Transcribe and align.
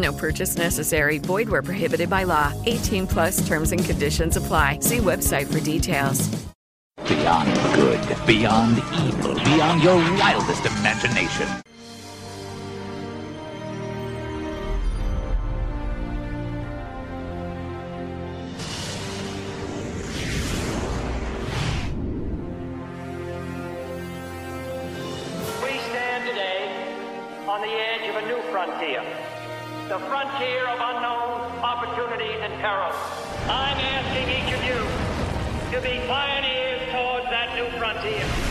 No 0.00 0.12
purchase 0.14 0.56
necessary. 0.56 1.18
Void 1.18 1.50
where 1.50 1.62
prohibited 1.62 2.08
by 2.08 2.24
law. 2.24 2.54
18 2.64 3.06
plus 3.06 3.46
terms 3.46 3.72
and 3.72 3.84
conditions 3.84 4.36
apply. 4.36 4.78
See 4.80 4.98
website 4.98 5.46
for 5.52 5.60
details. 5.60 6.26
Beyond 7.06 7.54
good, 7.74 8.26
beyond 8.26 8.78
evil, 8.78 9.34
beyond 9.34 9.82
your 9.82 9.96
wildest 9.96 10.64
imagination. 10.64 11.48
We 25.62 25.78
stand 25.90 26.26
today 26.26 26.70
on 27.46 27.60
the 27.60 27.68
edge 27.68 28.08
of 28.08 28.16
a 28.16 28.26
new 28.26 28.40
frontier. 28.50 29.02
The 30.00 30.06
frontier 30.06 30.66
of 30.66 30.80
unknown 30.80 31.60
opportunity 31.62 32.32
and 32.40 32.54
peril. 32.54 32.90
I'm 33.50 33.76
asking 33.76 34.30
each 34.30 34.54
of 34.54 34.64
you 34.64 35.76
to 35.76 35.82
be 35.82 36.00
pioneers 36.06 36.90
towards 36.90 37.26
that 37.26 37.54
new 37.54 37.68
frontier. 37.78 38.49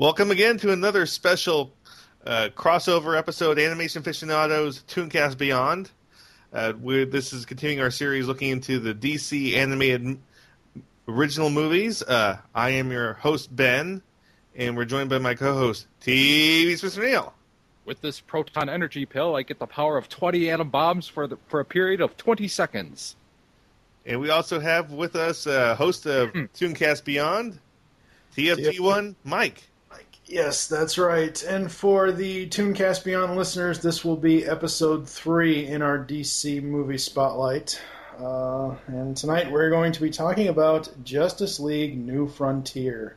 Welcome 0.00 0.30
again 0.30 0.56
to 0.60 0.72
another 0.72 1.04
special 1.04 1.74
uh, 2.24 2.48
crossover 2.56 3.18
episode, 3.18 3.58
Animation 3.58 4.00
Aficionados 4.00 4.82
Tooncast 4.88 5.36
Beyond. 5.36 5.90
Uh, 6.54 6.72
we're, 6.80 7.04
this 7.04 7.34
is 7.34 7.44
continuing 7.44 7.82
our 7.82 7.90
series 7.90 8.26
looking 8.26 8.48
into 8.48 8.78
the 8.78 8.94
DC 8.94 9.56
animated 9.56 10.18
original 11.06 11.50
movies. 11.50 12.00
Uh, 12.02 12.38
I 12.54 12.70
am 12.70 12.90
your 12.90 13.12
host, 13.12 13.54
Ben, 13.54 14.00
and 14.56 14.74
we're 14.74 14.86
joined 14.86 15.10
by 15.10 15.18
my 15.18 15.34
co 15.34 15.52
host, 15.52 15.86
TV 16.00 16.68
Mr. 16.68 17.02
Neil. 17.02 17.34
With 17.84 18.00
this 18.00 18.20
proton 18.20 18.70
energy 18.70 19.04
pill, 19.04 19.36
I 19.36 19.42
get 19.42 19.58
the 19.58 19.66
power 19.66 19.98
of 19.98 20.08
20 20.08 20.50
atom 20.50 20.70
bombs 20.70 21.08
for 21.08 21.26
the, 21.26 21.36
for 21.48 21.60
a 21.60 21.64
period 21.66 22.00
of 22.00 22.16
20 22.16 22.48
seconds. 22.48 23.16
And 24.06 24.18
we 24.18 24.30
also 24.30 24.60
have 24.60 24.92
with 24.92 25.14
us 25.14 25.46
uh, 25.46 25.74
host 25.74 26.06
of 26.06 26.32
Tooncast 26.32 27.04
Beyond, 27.04 27.58
TFT1, 28.34 29.14
Mike. 29.24 29.66
Yes, 30.30 30.68
that's 30.68 30.96
right. 30.96 31.42
And 31.42 31.70
for 31.72 32.12
the 32.12 32.46
Tooncast 32.48 33.04
Beyond 33.04 33.34
listeners, 33.36 33.80
this 33.80 34.04
will 34.04 34.16
be 34.16 34.44
episode 34.44 35.08
three 35.08 35.66
in 35.66 35.82
our 35.82 35.98
DC 35.98 36.62
movie 36.62 36.98
spotlight. 36.98 37.80
Uh, 38.16 38.76
and 38.86 39.16
tonight 39.16 39.50
we're 39.50 39.70
going 39.70 39.90
to 39.90 40.00
be 40.00 40.10
talking 40.10 40.46
about 40.46 40.88
Justice 41.02 41.58
League 41.58 41.98
New 41.98 42.28
Frontier. 42.28 43.16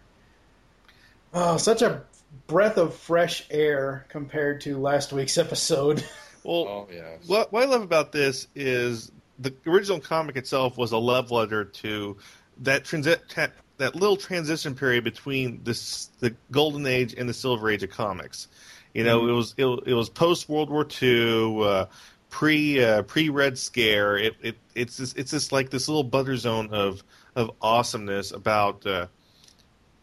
Oh, 1.36 1.58
such 1.58 1.84
a 1.84 2.02
breath 2.48 2.78
of 2.78 2.96
fresh 2.96 3.46
air 3.52 4.08
compared 4.10 4.62
to 4.62 4.78
last 4.80 5.14
week's 5.14 5.38
episode. 5.38 6.04
Well, 6.44 6.68
Oh, 6.68 6.88
yes. 6.92 7.28
what, 7.28 7.54
what 7.54 7.62
I 7.62 7.68
love 7.68 7.84
about 7.84 8.12
this 8.12 8.48
is 8.56 9.12
the 9.38 9.54
original 9.68 10.00
comic 10.00 10.36
itself 10.36 10.80
was 10.80 10.92
a 10.94 10.98
love 10.98 11.30
letter 11.30 11.64
to 11.66 12.18
that 12.62 12.86
transi- 12.86 13.20
ta- 13.30 13.50
that 13.84 13.96
little 13.96 14.16
transition 14.16 14.76
period 14.76 15.04
between 15.04 15.62
this 15.64 16.10
the 16.20 16.34
golden 16.52 16.88
age 16.88 17.14
and 17.14 17.28
the 17.28 17.34
silver 17.34 17.70
age 17.70 17.84
of 17.84 17.90
comics. 17.90 18.48
You 18.94 19.04
know, 19.04 19.28
it 19.28 19.32
was 19.32 19.54
it, 19.58 19.66
it 19.66 19.94
was 19.94 20.10
post 20.10 20.48
World 20.48 20.70
War 20.70 20.88
II, 21.02 21.64
uh, 21.64 21.86
pre 22.30 22.84
uh, 22.84 23.02
pre 23.04 23.30
Red 23.30 23.58
Scare. 23.58 24.18
It, 24.18 24.36
it 24.42 24.56
it's 24.74 24.98
this, 24.98 25.14
it's 25.14 25.32
just 25.32 25.52
like 25.52 25.70
this 25.70 25.88
little 25.88 26.04
butter 26.04 26.38
zone 26.38 26.70
of 26.72 27.04
of 27.36 27.52
awesomeness 27.62 28.32
about. 28.32 28.86
Uh, 28.86 29.08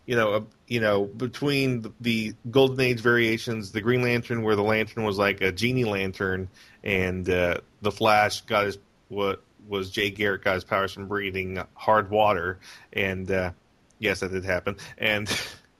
you 0.06 0.16
know, 0.16 0.32
uh, 0.32 0.40
you 0.66 0.80
know, 0.80 1.04
between 1.04 1.82
the, 1.82 1.92
the 2.00 2.34
Golden 2.50 2.80
Age 2.80 2.98
variations, 2.98 3.70
the 3.70 3.80
Green 3.80 4.02
Lantern, 4.02 4.42
where 4.42 4.56
the 4.56 4.62
lantern 4.62 5.04
was 5.04 5.18
like 5.18 5.40
a 5.40 5.52
genie 5.52 5.84
lantern, 5.84 6.48
and 6.82 7.30
uh, 7.30 7.58
the 7.80 7.92
Flash 7.92 8.40
got 8.40 8.64
his 8.64 8.78
what 9.08 9.40
was 9.68 9.90
Jay 9.90 10.10
Garrett 10.10 10.42
got 10.42 10.54
his 10.54 10.64
powers 10.64 10.92
from 10.92 11.06
breathing 11.06 11.62
hard 11.74 12.10
water, 12.10 12.58
and 12.92 13.30
uh, 13.30 13.52
yes, 14.00 14.20
that 14.20 14.32
did 14.32 14.44
happen, 14.44 14.76
and 14.98 15.30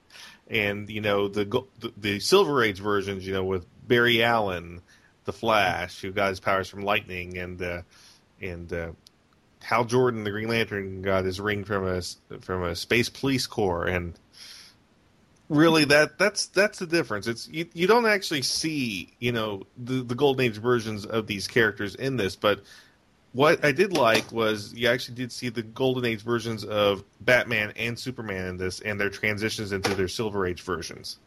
and 0.48 0.88
you 0.88 1.00
know 1.00 1.26
the 1.26 1.44
the, 1.80 1.92
the 1.96 2.20
Silver 2.20 2.62
Age 2.62 2.78
versions, 2.78 3.26
you 3.26 3.32
know, 3.32 3.44
with 3.44 3.66
Barry 3.88 4.22
Allen, 4.22 4.82
the 5.24 5.32
Flash, 5.32 6.00
who 6.00 6.12
got 6.12 6.28
his 6.28 6.38
powers 6.38 6.68
from 6.68 6.82
lightning, 6.82 7.36
and 7.38 7.60
uh, 7.60 7.82
and 8.40 8.72
uh, 8.72 8.92
Hal 9.62 9.84
Jordan, 9.86 10.22
the 10.22 10.30
Green 10.30 10.48
Lantern, 10.48 11.02
got 11.02 11.24
his 11.24 11.40
ring 11.40 11.64
from 11.64 11.86
a 11.86 12.02
from 12.40 12.62
a 12.62 12.76
space 12.76 13.08
police 13.08 13.48
corps, 13.48 13.86
and 13.86 14.16
really 15.48 15.84
that 15.86 16.18
that's 16.18 16.46
that's 16.46 16.78
the 16.78 16.86
difference. 16.86 17.26
It's 17.26 17.48
you, 17.48 17.66
you 17.72 17.86
don't 17.86 18.06
actually 18.06 18.42
see 18.42 19.14
you 19.18 19.32
know 19.32 19.64
the 19.76 20.02
the 20.02 20.14
Golden 20.14 20.46
Age 20.46 20.58
versions 20.58 21.04
of 21.04 21.26
these 21.26 21.48
characters 21.48 21.94
in 21.94 22.16
this, 22.16 22.36
but 22.36 22.62
what 23.32 23.64
I 23.64 23.72
did 23.72 23.92
like 23.92 24.32
was 24.32 24.74
you 24.74 24.88
actually 24.88 25.14
did 25.14 25.30
see 25.32 25.48
the 25.48 25.62
Golden 25.62 26.04
Age 26.04 26.22
versions 26.22 26.64
of 26.64 27.04
Batman 27.20 27.72
and 27.76 27.98
Superman 27.98 28.46
in 28.46 28.56
this, 28.56 28.80
and 28.80 29.00
their 29.00 29.10
transitions 29.10 29.72
into 29.72 29.94
their 29.94 30.08
Silver 30.08 30.46
Age 30.46 30.62
versions. 30.62 31.18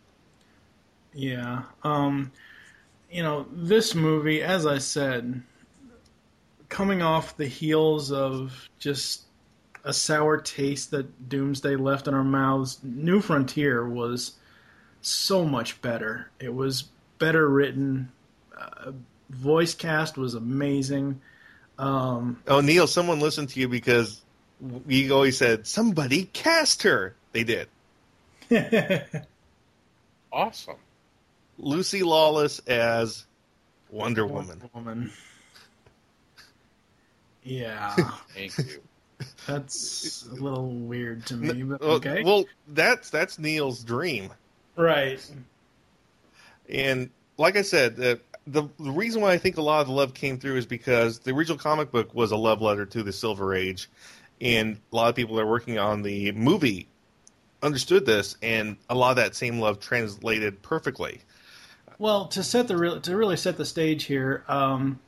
Yeah. 1.14 1.64
Um, 1.84 2.32
you 3.10 3.24
know, 3.24 3.46
this 3.52 3.96
movie, 3.96 4.42
as 4.42 4.66
I 4.66 4.80
said, 4.80 5.42
coming 6.70 7.02
off 7.02 7.38
the 7.38 7.48
heels 7.48 8.12
of 8.12 8.70
just 8.80 9.24
a 9.84 9.94
sour 9.94 10.38
taste 10.38 10.92
that 10.92 11.30
Doomsday 11.30 11.76
left 11.76 12.08
in 12.08 12.14
our 12.14 12.24
mouths, 12.24 12.80
New 12.84 13.22
Frontier 13.22 13.88
was 13.88 14.34
so 15.02 15.46
much 15.46 15.82
better. 15.82 16.32
It 16.40 16.54
was 16.54 16.86
better 17.20 17.48
written. 17.48 18.12
Uh, 18.58 18.92
voice 19.30 19.76
cast 19.76 20.18
was 20.18 20.34
amazing. 20.34 21.22
Um, 21.80 22.42
Oh, 22.48 22.62
Neil, 22.62 22.88
someone 22.88 23.20
listened 23.20 23.50
to 23.50 23.60
you 23.60 23.68
because 23.68 24.22
we 24.86 25.12
always 25.12 25.38
said 25.38 25.66
somebody 25.68 26.26
cast 26.26 26.84
her. 26.84 27.16
They 27.32 27.44
did. 27.44 27.68
Awesome. 30.32 30.78
Lucy 31.60 32.02
Lawless 32.02 32.58
as 32.60 33.26
Wonder 33.92 34.26
Woman. 34.26 34.68
Woman. 34.74 35.12
Yeah, 37.44 37.94
Thank 38.34 38.58
you. 38.58 38.82
that's 39.48 40.26
a 40.32 40.34
little 40.34 40.70
weird 40.72 41.26
to 41.28 41.36
me, 41.36 41.62
but 41.64 41.82
okay. 41.82 42.24
Well, 42.24 42.46
that's 42.70 43.10
that's 43.10 43.38
Neil's 43.38 43.84
dream. 43.84 44.32
right. 44.76 45.24
And 46.70 47.10
like 47.38 47.56
I 47.58 47.62
said, 47.62 48.00
uh, 48.00 48.16
the 48.48 48.64
the 48.80 48.92
reason 48.92 49.22
why 49.22 49.34
I 49.34 49.38
think 49.38 49.58
a 49.58 49.62
lot 49.62 49.82
of 49.82 49.88
the 49.88 49.94
love 49.94 50.14
came 50.14 50.38
through 50.38 50.58
is 50.58 50.66
because 50.66 51.20
the 51.20 51.32
original 51.32 51.58
comic 51.58 51.92
book 51.92 52.14
was 52.14 52.32
a 52.32 52.38
love 52.38 52.62
letter 52.62 52.86
to 52.86 53.04
the 53.04 53.14
Silver 53.14 53.54
Age, 53.54 53.90
and 54.42 54.78
a 54.92 54.96
lot 54.96 55.10
of 55.10 55.16
people 55.16 55.36
that 55.36 55.44
are 55.44 55.50
working 55.50 55.78
on 55.80 56.02
the 56.02 56.32
movie 56.34 56.88
understood 57.62 58.06
this, 58.06 58.36
and 58.42 58.78
a 58.90 58.96
lot 58.96 59.12
of 59.12 59.16
that 59.18 59.36
same 59.36 59.60
love 59.60 59.80
translated 59.80 60.62
perfectly. 60.62 61.22
Well, 61.98 62.28
to 62.28 62.44
set 62.44 62.68
the 62.68 63.00
to 63.02 63.16
really 63.16 63.38
set 63.38 63.58
the 63.58 63.66
stage 63.66 64.04
here, 64.04 64.44
um, 64.48 65.00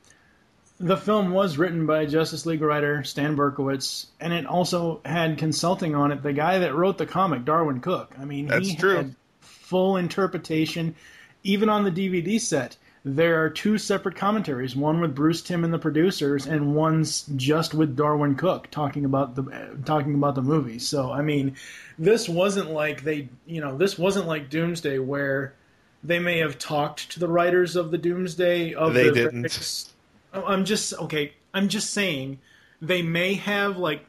the 0.78 0.96
film 0.96 1.30
was 1.30 1.58
written 1.58 1.86
by 1.86 2.06
Justice 2.06 2.46
League 2.46 2.62
writer 2.62 3.04
Stan 3.04 3.36
Berkowitz, 3.36 4.06
and 4.20 4.32
it 4.32 4.46
also 4.46 5.00
had 5.04 5.36
consulting 5.36 5.94
on 5.94 6.12
it 6.12 6.22
the 6.22 6.32
guy 6.32 6.60
that 6.60 6.74
wrote 6.74 6.96
the 6.96 7.06
comic, 7.06 7.44
Darwyn 7.44 7.80
Cooke. 7.80 8.14
I 8.18 8.24
mean, 8.24 8.46
That's 8.46 8.68
he 8.68 8.76
true. 8.76 8.96
had 8.96 9.16
full 9.40 9.96
interpretation, 9.96 10.94
even 11.42 11.68
on 11.68 11.84
the 11.84 11.90
DVD 11.90 12.40
set. 12.40 12.76
There 13.08 13.44
are 13.44 13.48
two 13.50 13.78
separate 13.78 14.16
commentaries, 14.16 14.74
one 14.74 15.00
with 15.00 15.14
Bruce 15.14 15.40
Timm 15.40 15.62
and 15.62 15.72
the 15.72 15.78
producers, 15.78 16.46
and 16.46 16.74
one's 16.74 17.22
just 17.36 17.72
with 17.72 17.96
Darwyn 17.96 18.36
Cooke 18.36 18.68
talking 18.72 19.04
about 19.04 19.36
the 19.36 19.44
talking 19.84 20.16
about 20.16 20.34
the 20.34 20.42
movie. 20.42 20.80
So, 20.80 21.12
I 21.12 21.22
mean, 21.22 21.54
this 22.00 22.28
wasn't 22.28 22.70
like 22.70 23.04
they, 23.04 23.28
you 23.46 23.60
know, 23.60 23.76
this 23.76 23.96
wasn't 23.96 24.26
like 24.26 24.50
Doomsday 24.50 24.98
where 24.98 25.54
they 26.02 26.18
may 26.18 26.38
have 26.38 26.58
talked 26.58 27.08
to 27.12 27.20
the 27.20 27.28
writers 27.28 27.76
of 27.76 27.92
the 27.92 27.98
Doomsday 27.98 28.74
of 28.74 28.92
They 28.92 29.04
the 29.04 29.12
didn't. 29.12 29.32
various- 29.42 29.92
Oh, 30.34 30.44
I'm 30.44 30.64
just 30.64 30.92
okay. 30.94 31.32
I'm 31.54 31.68
just 31.68 31.90
saying 31.92 32.40
they 32.82 33.02
may 33.02 33.34
have 33.34 33.76
like 33.76 34.04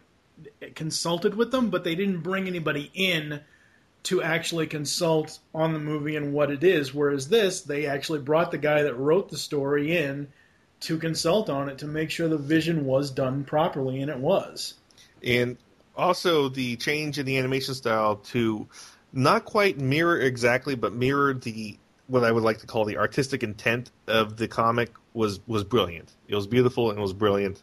consulted 0.74 1.36
with 1.36 1.52
them, 1.52 1.70
but 1.70 1.84
they 1.84 1.94
didn't 1.94 2.22
bring 2.22 2.48
anybody 2.48 2.90
in 2.96 3.42
to 4.04 4.22
actually 4.22 4.68
consult 4.68 5.40
on 5.54 5.74
the 5.74 5.80
movie 5.80 6.16
and 6.16 6.34
what 6.34 6.52
it 6.52 6.64
is. 6.64 6.94
Whereas 6.94 7.28
this, 7.28 7.62
they 7.62 7.86
actually 7.88 8.20
brought 8.20 8.52
the 8.52 8.58
guy 8.58 8.84
that 8.84 8.96
wrote 8.96 9.30
the 9.30 9.38
story 9.38 9.98
in 9.98 10.28
to 10.82 10.98
consult 10.98 11.50
on 11.50 11.70
it 11.70 11.80
to 11.80 11.88
make 11.88 12.12
sure 12.12 12.28
the 12.28 12.38
vision 12.38 12.86
was 12.86 13.12
done 13.12 13.44
properly, 13.44 14.02
and 14.02 14.12
it 14.12 14.20
was. 14.20 14.76
and 15.24 15.58
also 15.96 16.48
the 16.48 16.76
change 16.78 17.18
in 17.18 17.26
the 17.26 17.38
animation 17.38 17.74
style 17.74 18.18
to 18.18 18.68
not 19.14 19.46
quite 19.46 19.80
mirror 19.80 20.20
exactly, 20.20 20.76
but 20.76 20.94
mirror 20.94 21.34
the 21.34 21.78
what 22.06 22.24
I 22.24 22.32
would 22.32 22.44
like 22.44 22.60
to 22.60 22.68
call 22.68 22.86
the 22.86 22.98
artistic 22.98 23.44
intent 23.44 23.92
of 24.08 24.38
the 24.38 24.48
comic 24.48 24.94
was 25.14 25.40
was 25.48 25.64
brilliant. 25.64 26.14
It 26.28 26.36
was 26.36 26.48
beautiful 26.48 26.90
and 26.90 27.00
it 27.00 27.02
was 27.02 27.14
brilliant. 27.14 27.62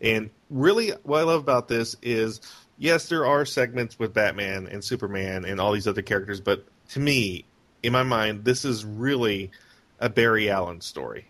And 0.00 0.30
really, 0.50 0.90
what 1.04 1.20
I 1.20 1.22
love 1.22 1.40
about 1.40 1.68
this 1.68 1.94
is, 2.02 2.40
yes, 2.82 3.08
there 3.08 3.24
are 3.24 3.46
segments 3.46 3.98
with 3.98 4.12
Batman 4.12 4.66
and 4.66 4.82
Superman 4.82 5.44
and 5.44 5.60
all 5.60 5.72
these 5.72 5.86
other 5.86 6.02
characters, 6.02 6.40
but 6.40 6.66
to 6.90 7.00
me, 7.00 7.44
in 7.82 7.92
my 7.92 8.02
mind, 8.02 8.44
this 8.44 8.64
is 8.64 8.84
really 8.84 9.50
a 10.00 10.08
Barry 10.08 10.50
Allen 10.50 10.80
story. 10.80 11.26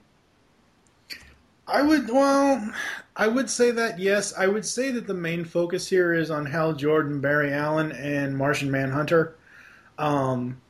I 1.66 1.82
would 1.82 2.08
well, 2.08 2.72
I 3.14 3.28
would 3.28 3.48
say 3.48 3.70
that 3.70 3.98
yes. 3.98 4.34
I 4.36 4.46
would 4.46 4.66
say 4.66 4.90
that 4.90 5.06
the 5.06 5.14
main 5.14 5.44
focus 5.44 5.88
here 5.88 6.12
is 6.12 6.30
on 6.30 6.46
Hal 6.46 6.72
Jordan, 6.72 7.20
Barry 7.20 7.52
Allen, 7.52 7.92
and 7.92 8.36
Martian 8.36 8.70
Manhunter. 8.70 9.36
Um, 9.98 10.60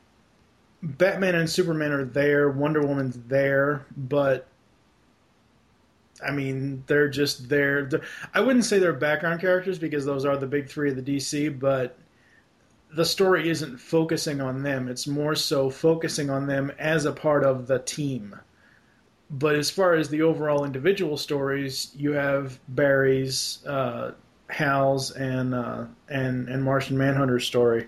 Batman 0.83 1.35
and 1.35 1.49
Superman 1.49 1.91
are 1.91 2.05
there. 2.05 2.49
Wonder 2.49 2.81
Woman's 2.81 3.17
there, 3.27 3.85
but 3.97 4.47
I 6.25 6.31
mean 6.31 6.83
they're 6.87 7.09
just 7.09 7.49
there. 7.49 7.89
I 8.33 8.39
wouldn't 8.41 8.65
say 8.65 8.79
they're 8.79 8.93
background 8.93 9.41
characters 9.41 9.79
because 9.79 10.05
those 10.05 10.25
are 10.25 10.37
the 10.37 10.47
big 10.47 10.69
three 10.69 10.89
of 10.89 10.95
the 10.95 11.01
DC, 11.17 11.59
but 11.59 11.97
the 12.93 13.05
story 13.05 13.49
isn't 13.49 13.77
focusing 13.79 14.39
on 14.39 14.61
them. 14.63 14.87
It's 14.87 15.07
more 15.07 15.35
so 15.35 15.69
focusing 15.69 16.29
on 16.29 16.47
them 16.47 16.71
as 16.77 17.05
a 17.05 17.11
part 17.11 17.43
of 17.43 17.67
the 17.67 17.79
team. 17.79 18.39
But 19.29 19.55
as 19.55 19.71
far 19.71 19.95
as 19.95 20.09
the 20.09 20.21
overall 20.21 20.63
individual 20.63 21.17
stories, 21.17 21.91
you 21.95 22.11
have 22.11 22.59
Barry's, 22.67 23.65
uh, 23.65 24.11
Hal's, 24.47 25.09
and 25.11 25.55
uh, 25.55 25.85
and 26.07 26.47
and 26.49 26.63
Martian 26.63 26.97
Manhunter's 26.97 27.45
story. 27.45 27.87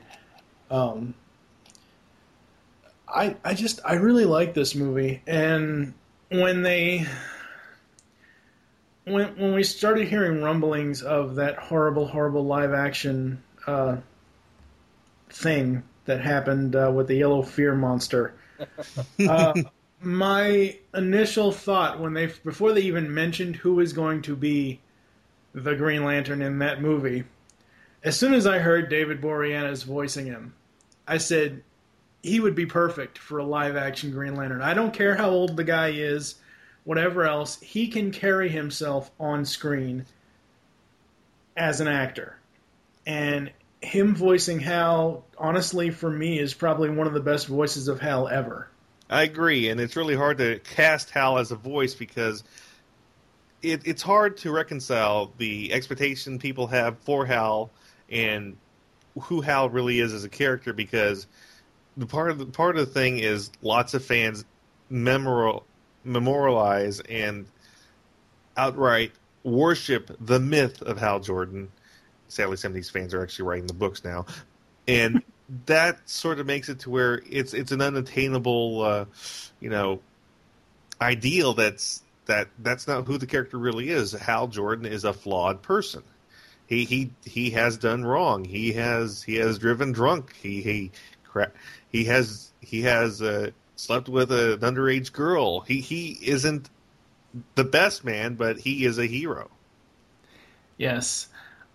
Um, 0.72 1.14
I 3.08 3.36
I 3.44 3.54
just 3.54 3.80
I 3.86 3.96
really 3.96 4.26
like 4.26 4.56
this 4.56 4.74
movie, 4.74 5.22
and 5.28 5.94
when 6.30 6.64
they 6.64 7.06
when 9.06 9.28
when 9.38 9.54
we 9.54 9.63
started 9.63 10.07
hearing 10.07 10.42
rumblings 10.42 11.02
of 11.02 11.36
that 11.36 11.57
horrible 11.57 12.07
horrible 12.07 12.46
live 12.46 12.74
action 12.74 13.42
uh, 13.68 13.98
thing 15.30 15.84
that 16.06 16.22
happened 16.22 16.75
uh, 16.75 16.92
with 16.94 17.07
the 17.07 17.16
yellow 17.16 17.42
fear 17.42 17.75
monster. 17.75 18.34
Uh, 19.28 19.54
my 20.00 20.78
initial 20.94 21.52
thought 21.52 22.00
when 22.00 22.13
they 22.13 22.28
before 22.28 22.72
they 22.72 22.81
even 22.81 23.13
mentioned 23.13 23.56
who 23.57 23.75
was 23.75 23.92
going 23.92 24.22
to 24.22 24.36
be 24.36 24.80
the 25.54 25.75
Green 25.75 26.06
Lantern 26.06 26.42
in 26.42 26.60
that 26.60 26.81
movie, 26.81 27.25
as 28.04 28.18
soon 28.18 28.34
as 28.34 28.48
I 28.48 28.60
heard 28.60 28.90
David 28.90 29.19
Boreanaz 29.22 29.84
voicing 29.84 30.25
him, 30.25 30.54
I 31.06 31.18
said 31.18 31.63
he 32.24 32.40
would 32.40 32.56
be 32.56 32.66
perfect 32.66 33.18
for 33.18 33.40
a 33.40 33.46
live 33.46 33.75
action 33.75 34.12
Green 34.12 34.36
Lantern. 34.36 34.62
I 34.62 34.74
don't 34.74 34.94
care 34.94 35.16
how 35.16 35.30
old 35.30 35.58
the 35.58 35.63
guy 35.63 35.90
is, 35.90 36.36
whatever 36.86 37.26
else, 37.26 37.60
he 37.60 37.90
can 37.90 38.12
carry 38.12 38.48
himself 38.48 39.12
on 39.20 39.44
screen 39.44 40.06
as 41.58 41.82
an 41.82 41.88
actor. 41.88 42.38
And 43.06 43.52
him 43.82 44.16
voicing 44.16 44.60
Hal, 44.60 45.26
honestly, 45.38 45.90
for 45.90 46.10
me, 46.10 46.40
is 46.40 46.54
probably 46.54 46.90
one 46.90 47.08
of 47.08 47.14
the 47.14 47.20
best 47.20 47.48
voices 47.48 47.88
of 47.88 48.00
Hal 48.00 48.28
ever. 48.28 48.70
I 49.10 49.24
agree, 49.24 49.70
and 49.70 49.80
it's 49.80 49.96
really 49.96 50.16
hard 50.16 50.38
to 50.40 50.60
cast 50.60 51.12
Hal 51.12 51.38
as 51.38 51.52
a 51.52 51.56
voice 51.56 51.94
because 51.94 52.44
it, 53.62 53.82
it's 53.86 54.02
hard 54.02 54.38
to 54.38 54.52
reconcile 54.52 55.32
the 55.38 55.74
expectation 55.74 56.40
people 56.40 56.68
have 56.68 56.98
for 57.00 57.26
Hal 57.26 57.70
and 58.10 58.58
who 59.20 59.42
Hal 59.42 59.70
really 59.70 60.00
is 60.00 60.14
as 60.14 60.24
a 60.24 60.30
character. 60.30 60.74
Because 60.74 61.28
the 61.98 62.08
part 62.08 62.32
of 62.32 62.40
the 62.40 62.46
part 62.48 62.78
of 62.78 62.86
the 62.88 62.92
thing 62.92 63.20
is 63.20 63.52
lots 63.62 63.94
of 63.94 64.04
fans 64.04 64.44
memorial, 64.90 65.66
memorialize 66.06 67.00
and 67.02 67.46
outright 68.56 69.12
worship 69.44 70.15
the 70.20 70.39
myth 70.39 70.82
of 70.82 70.98
Hal 70.98 71.20
Jordan. 71.20 71.72
Sadly, 72.27 72.58
some 72.58 72.72
of 72.72 72.75
these 72.75 72.89
fans 72.89 73.13
are 73.13 73.22
actually 73.22 73.46
writing 73.46 73.68
the 73.68 73.74
books 73.74 74.03
now, 74.03 74.25
and 74.88 75.22
that 75.65 76.10
sort 76.10 76.39
of 76.39 76.46
makes 76.46 76.70
it 76.70 76.80
to 76.80 76.89
where 76.89 77.22
it's 77.30 77.53
it's 77.53 77.72
an 77.72 77.82
unattainable, 77.82 78.82
uh, 78.82 79.06
you 79.60 79.70
know, 79.70 80.01
ideal. 81.00 81.53
That's 81.53 82.01
that 82.25 82.48
that's 82.60 82.88
not 82.88 83.06
who 83.06 83.18
the 83.18 83.27
character 83.27 83.58
really 83.58 83.89
is. 83.89 84.12
Hal 84.12 84.48
Jordan 84.48 84.86
is 84.86 85.03
a 85.03 85.13
flawed 85.13 85.62
person. 85.62 86.03
He 86.68 86.86
he 86.86 87.12
he 87.24 87.51
has 87.51 87.77
done 87.77 88.03
wrong. 88.03 88.44
He 88.44 88.74
has 88.74 89.22
he 89.22 89.36
has 89.36 89.60
driven 89.60 89.91
drunk. 89.91 90.36
He 90.36 90.62
he 90.62 90.91
cra- 91.24 91.51
he 91.89 92.06
has 92.06 92.51
he 92.60 92.82
has 92.82 93.22
uh, 93.22 93.51
slept 93.75 94.10
with 94.10 94.32
an 94.32 94.60
underage 94.60 95.12
girl. 95.12 95.62
He 95.62 95.82
he 95.82 96.17
isn't 96.22 96.70
the 97.55 97.63
best 97.63 98.03
man, 98.03 98.36
but 98.36 98.58
he 98.58 98.86
is 98.86 98.98
a 98.98 99.05
hero. 99.05 99.50
Yes. 100.77 101.27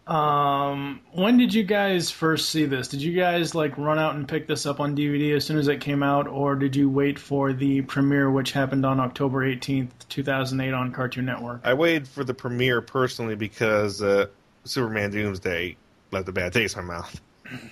Um, 0.06 1.02
when 1.12 1.36
did 1.36 1.54
you 1.54 1.62
guys 1.62 2.10
first 2.10 2.48
see 2.48 2.64
this? 2.64 2.88
Did 2.88 3.00
you 3.00 3.14
guys 3.14 3.54
like 3.54 3.78
run 3.78 3.98
out 3.98 4.16
and 4.16 4.26
pick 4.26 4.48
this 4.48 4.66
up 4.66 4.80
on 4.80 4.96
DVD 4.96 5.36
as 5.36 5.44
soon 5.44 5.56
as 5.56 5.68
it 5.68 5.80
came 5.80 6.02
out, 6.02 6.26
or 6.26 6.56
did 6.56 6.74
you 6.74 6.90
wait 6.90 7.16
for 7.18 7.52
the 7.52 7.82
premiere, 7.82 8.30
which 8.30 8.50
happened 8.50 8.84
on 8.84 8.98
October 8.98 9.44
eighteenth, 9.44 10.08
two 10.08 10.24
thousand 10.24 10.60
eight, 10.60 10.72
on 10.72 10.90
Cartoon 10.90 11.26
Network? 11.26 11.60
I 11.62 11.74
waited 11.74 12.08
for 12.08 12.24
the 12.24 12.34
premiere 12.34 12.80
personally 12.80 13.36
because 13.36 14.02
uh, 14.02 14.26
Superman 14.64 15.12
Doomsday 15.12 15.76
left 16.10 16.28
a 16.28 16.32
bad 16.32 16.52
taste 16.54 16.76
in 16.76 16.86
my 16.86 16.94
mouth. 16.94 17.20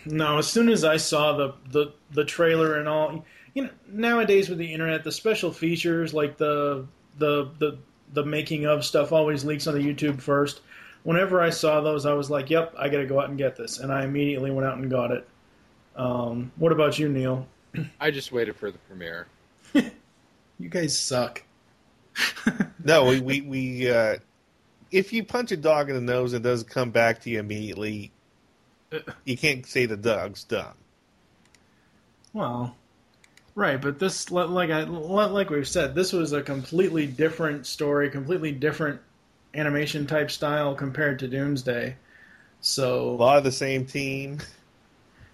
No, 0.04 0.38
as 0.38 0.47
soon 0.47 0.68
as 0.68 0.85
I 0.85 0.97
saw 0.97 1.37
the, 1.37 1.54
the 1.70 1.92
the 2.12 2.25
trailer 2.25 2.76
and 2.76 2.88
all, 2.88 3.25
you 3.59 3.65
know, 3.65 3.71
nowadays 3.88 4.49
with 4.49 4.59
the 4.59 4.73
internet, 4.73 5.03
the 5.03 5.11
special 5.11 5.53
features 5.53 6.15
like 6.15 6.37
the 6.37 6.87
the 7.19 7.50
the 7.59 7.79
the 8.12 8.25
making 8.25 8.67
of 8.67 8.85
stuff 8.85 9.11
always 9.11 9.45
leaks 9.45 9.67
on 9.67 9.75
the 9.75 9.81
YouTube 9.81 10.21
first. 10.21 10.61
Whenever 11.03 11.41
I 11.41 11.50
saw 11.50 11.81
those, 11.81 12.07
I 12.07 12.12
was 12.12 12.31
like, 12.31 12.50
"Yep, 12.50 12.77
I 12.79 12.88
got 12.88 12.99
to 12.99 13.07
go 13.07 13.21
out 13.21 13.31
and 13.31 13.37
get 13.37 13.57
this," 13.57 13.81
and 13.81 13.93
I 13.93 14.05
immediately 14.05 14.53
went 14.53 14.69
out 14.69 14.79
and 14.79 14.88
got 14.88 15.11
it. 15.11 15.27
Um, 15.97 16.53
what 16.55 16.71
about 16.71 17.00
you, 17.00 17.09
Neil? 17.09 17.49
I 17.99 18.12
just 18.12 18.31
waited 18.31 18.55
for 18.55 18.71
the 18.71 18.79
premiere. 18.79 19.27
You 20.61 20.69
guys 20.69 20.99
suck. 20.99 21.45
No, 22.85 23.05
we 23.07 23.21
we, 23.21 23.41
we 23.43 23.91
uh, 23.91 24.17
if 24.91 25.12
you 25.12 25.23
punch 25.23 25.53
a 25.53 25.57
dog 25.57 25.88
in 25.88 25.95
the 25.95 26.00
nose 26.00 26.33
and 26.33 26.45
it 26.45 26.49
doesn't 26.49 26.71
come 26.71 26.91
back 26.91 27.21
to 27.23 27.31
you 27.31 27.38
immediately, 27.38 28.12
you 29.25 29.37
can't 29.37 29.67
say 29.67 29.87
the 29.87 29.97
dog's 29.97 30.45
dumb. 30.45 30.75
Well, 32.33 32.77
Right, 33.59 33.81
but 33.81 33.99
this, 33.99 34.31
like 34.31 34.71
I, 34.71 34.85
like 34.85 35.50
we've 35.50 35.67
said, 35.67 35.93
this 35.93 36.12
was 36.12 36.33
a 36.33 36.41
completely 36.41 37.09
different 37.09 37.67
story, 37.67 38.09
completely 38.09 38.53
different 38.53 39.00
animation 39.53 40.07
type 40.07 40.31
style 40.31 40.77
compared 40.77 41.19
to 41.19 41.27
Doomsday. 41.27 41.97
So 42.61 43.11
A 43.11 43.19
lot 43.19 43.37
of 43.37 43.43
the 43.43 43.50
same 43.50 43.85
team. 43.85 44.38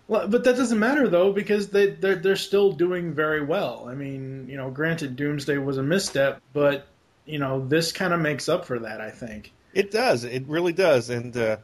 Well, 0.08 0.26
but 0.26 0.42
that 0.44 0.56
doesn't 0.56 0.78
matter 0.78 1.06
though 1.06 1.34
because 1.34 1.68
they 1.68 1.90
they're 1.90 2.14
they're 2.14 2.34
still 2.34 2.72
doing 2.72 3.12
very 3.12 3.44
well. 3.44 3.86
I 3.90 3.94
mean, 3.94 4.46
you 4.48 4.56
know, 4.56 4.70
granted 4.70 5.16
Doomsday 5.16 5.58
was 5.58 5.76
a 5.76 5.82
misstep, 5.82 6.40
but 6.54 6.86
you 7.26 7.38
know 7.38 7.68
this 7.68 7.92
kind 7.92 8.14
of 8.14 8.20
makes 8.20 8.48
up 8.48 8.64
for 8.64 8.78
that. 8.78 9.02
I 9.02 9.10
think 9.10 9.52
it 9.74 9.90
does. 9.90 10.24
It 10.24 10.46
really 10.46 10.72
does, 10.72 11.10
and 11.10 11.36
uh, 11.36 11.56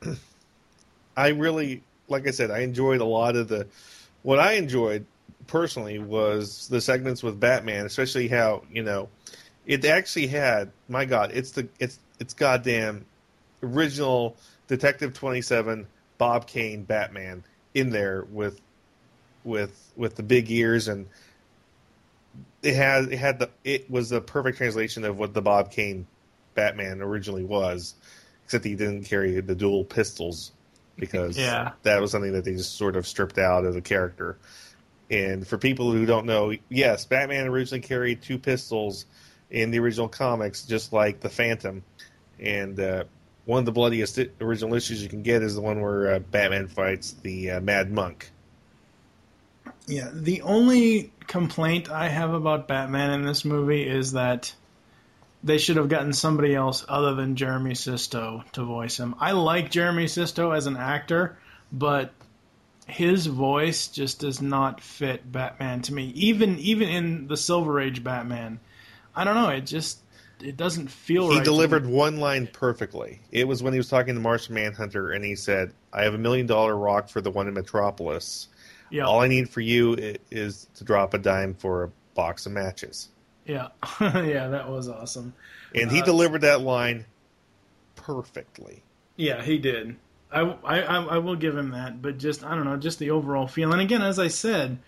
I 1.16 1.30
really, 1.30 1.82
like 2.06 2.28
I 2.28 2.30
said, 2.30 2.52
I 2.52 2.60
enjoyed 2.60 3.00
a 3.00 3.04
lot 3.04 3.34
of 3.34 3.48
the. 3.48 3.66
What 4.22 4.38
I 4.38 4.52
enjoyed 4.52 5.06
personally 5.50 5.98
was 5.98 6.68
the 6.68 6.80
segments 6.80 7.22
with 7.22 7.40
Batman, 7.40 7.84
especially 7.84 8.28
how 8.28 8.62
you 8.72 8.82
know 8.82 9.08
it 9.66 9.84
actually 9.84 10.28
had. 10.28 10.70
My 10.88 11.04
God, 11.04 11.32
it's 11.34 11.50
the 11.50 11.68
it's 11.78 11.98
it's 12.18 12.34
goddamn 12.34 13.04
original 13.62 14.36
Detective 14.68 15.12
Twenty 15.12 15.42
Seven 15.42 15.86
Bob 16.18 16.46
Kane 16.46 16.84
Batman 16.84 17.44
in 17.74 17.90
there 17.90 18.24
with 18.30 18.60
with 19.44 19.92
with 19.96 20.14
the 20.16 20.22
big 20.22 20.50
ears 20.50 20.88
and 20.88 21.06
it 22.62 22.74
had 22.74 23.12
it 23.12 23.18
had 23.18 23.38
the 23.40 23.50
it 23.64 23.90
was 23.90 24.10
the 24.10 24.20
perfect 24.20 24.58
translation 24.58 25.04
of 25.04 25.18
what 25.18 25.34
the 25.34 25.42
Bob 25.42 25.72
Kane 25.72 26.06
Batman 26.54 27.00
originally 27.02 27.44
was, 27.44 27.94
except 28.44 28.64
he 28.64 28.76
didn't 28.76 29.04
carry 29.04 29.40
the 29.40 29.54
dual 29.54 29.84
pistols 29.84 30.52
because 30.96 31.36
yeah. 31.36 31.72
that 31.82 32.00
was 32.00 32.10
something 32.10 32.32
that 32.32 32.44
they 32.44 32.52
just 32.52 32.76
sort 32.76 32.94
of 32.94 33.06
stripped 33.06 33.38
out 33.38 33.64
of 33.64 33.74
the 33.74 33.80
character. 33.80 34.38
And 35.10 35.46
for 35.46 35.58
people 35.58 35.90
who 35.90 36.06
don't 36.06 36.26
know, 36.26 36.54
yes, 36.68 37.04
Batman 37.04 37.48
originally 37.48 37.80
carried 37.80 38.22
two 38.22 38.38
pistols 38.38 39.06
in 39.50 39.72
the 39.72 39.80
original 39.80 40.08
comics, 40.08 40.62
just 40.62 40.92
like 40.92 41.20
the 41.20 41.28
Phantom. 41.28 41.82
And 42.38 42.78
uh, 42.78 43.04
one 43.44 43.58
of 43.58 43.64
the 43.64 43.72
bloodiest 43.72 44.18
original 44.40 44.74
issues 44.74 45.02
you 45.02 45.08
can 45.08 45.22
get 45.22 45.42
is 45.42 45.56
the 45.56 45.60
one 45.60 45.80
where 45.80 46.14
uh, 46.14 46.18
Batman 46.20 46.68
fights 46.68 47.12
the 47.22 47.52
uh, 47.52 47.60
Mad 47.60 47.90
Monk. 47.90 48.30
Yeah, 49.86 50.10
the 50.12 50.42
only 50.42 51.12
complaint 51.26 51.90
I 51.90 52.08
have 52.08 52.32
about 52.32 52.68
Batman 52.68 53.10
in 53.10 53.22
this 53.26 53.44
movie 53.44 53.88
is 53.88 54.12
that 54.12 54.54
they 55.42 55.58
should 55.58 55.76
have 55.76 55.88
gotten 55.88 56.12
somebody 56.12 56.54
else 56.54 56.84
other 56.88 57.14
than 57.14 57.34
Jeremy 57.34 57.74
Sisto 57.74 58.44
to 58.52 58.64
voice 58.64 58.98
him. 58.98 59.16
I 59.18 59.32
like 59.32 59.70
Jeremy 59.70 60.06
Sisto 60.06 60.52
as 60.52 60.66
an 60.66 60.76
actor, 60.76 61.38
but 61.72 62.12
his 62.90 63.26
voice 63.26 63.88
just 63.88 64.20
does 64.20 64.40
not 64.42 64.80
fit 64.80 65.30
Batman 65.30 65.82
to 65.82 65.94
me. 65.94 66.06
Even 66.14 66.58
even 66.58 66.88
in 66.88 67.26
the 67.28 67.36
Silver 67.36 67.80
Age 67.80 68.02
Batman, 68.04 68.60
I 69.14 69.24
don't 69.24 69.34
know. 69.34 69.48
It 69.48 69.66
just 69.66 70.00
it 70.42 70.56
doesn't 70.56 70.90
feel 70.90 71.24
right. 71.26 71.32
he 71.32 71.38
right. 71.38 71.44
delivered 71.44 71.86
one 71.86 72.18
line 72.18 72.48
perfectly. 72.52 73.20
It 73.30 73.46
was 73.46 73.62
when 73.62 73.72
he 73.72 73.78
was 73.78 73.88
talking 73.88 74.14
to 74.14 74.20
Martian 74.20 74.54
Manhunter, 74.54 75.10
and 75.12 75.24
he 75.24 75.36
said, 75.36 75.72
"I 75.92 76.02
have 76.04 76.14
a 76.14 76.18
million 76.18 76.46
dollar 76.46 76.76
rock 76.76 77.08
for 77.08 77.20
the 77.20 77.30
one 77.30 77.48
in 77.48 77.54
Metropolis. 77.54 78.48
Yeah. 78.90 79.04
All 79.04 79.20
I 79.20 79.28
need 79.28 79.48
for 79.48 79.60
you 79.60 80.16
is 80.30 80.66
to 80.74 80.84
drop 80.84 81.14
a 81.14 81.18
dime 81.18 81.54
for 81.54 81.84
a 81.84 81.90
box 82.14 82.46
of 82.46 82.52
matches." 82.52 83.08
Yeah, 83.46 83.68
yeah, 84.00 84.48
that 84.48 84.68
was 84.68 84.88
awesome. 84.88 85.34
And 85.74 85.90
he 85.90 86.02
Uh, 86.02 86.04
delivered 86.04 86.42
that 86.42 86.60
line 86.60 87.04
perfectly. 87.96 88.82
Yeah, 89.16 89.42
he 89.42 89.58
did. 89.58 89.96
I, 90.32 90.40
I, 90.40 90.78
I 90.78 91.18
will 91.18 91.36
give 91.36 91.56
him 91.56 91.70
that, 91.70 92.00
but 92.00 92.18
just 92.18 92.44
I 92.44 92.54
don't 92.54 92.64
know, 92.64 92.76
just 92.76 92.98
the 92.98 93.10
overall 93.10 93.46
feel. 93.46 93.72
And 93.72 93.80
again, 93.80 94.02
as 94.02 94.18
I 94.18 94.28
said, 94.28 94.78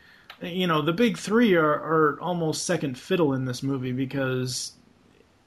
you 0.40 0.66
know, 0.66 0.82
the 0.82 0.92
big 0.92 1.16
three 1.18 1.54
are, 1.54 1.72
are 1.72 2.18
almost 2.20 2.64
second 2.64 2.98
fiddle 2.98 3.34
in 3.34 3.44
this 3.44 3.62
movie 3.62 3.92
because, 3.92 4.72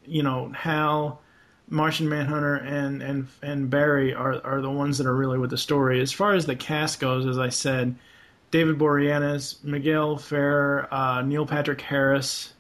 you 0.06 0.24
know, 0.24 0.52
Hal, 0.56 1.22
Martian 1.70 2.08
Manhunter, 2.08 2.56
and 2.56 3.02
and 3.02 3.28
and 3.42 3.70
Barry 3.70 4.14
are 4.14 4.42
are 4.46 4.62
the 4.62 4.70
ones 4.70 4.98
that 4.98 5.08
are 5.08 5.16
really 5.16 5.38
with 5.38 5.50
the 5.50 5.58
story. 5.58 6.02
As 6.02 6.12
far 6.12 6.34
as 6.34 6.46
the 6.46 6.56
cast 6.56 7.00
goes, 7.00 7.26
as 7.26 7.40
I 7.40 7.50
said, 7.50 7.96
David 8.52 8.78
Boreanaz, 8.78 9.64
Miguel 9.64 10.18
Ferrer, 10.18 10.88
uh, 10.94 11.22
Neil 11.22 11.46
Patrick 11.46 11.82
Harris. 11.82 12.54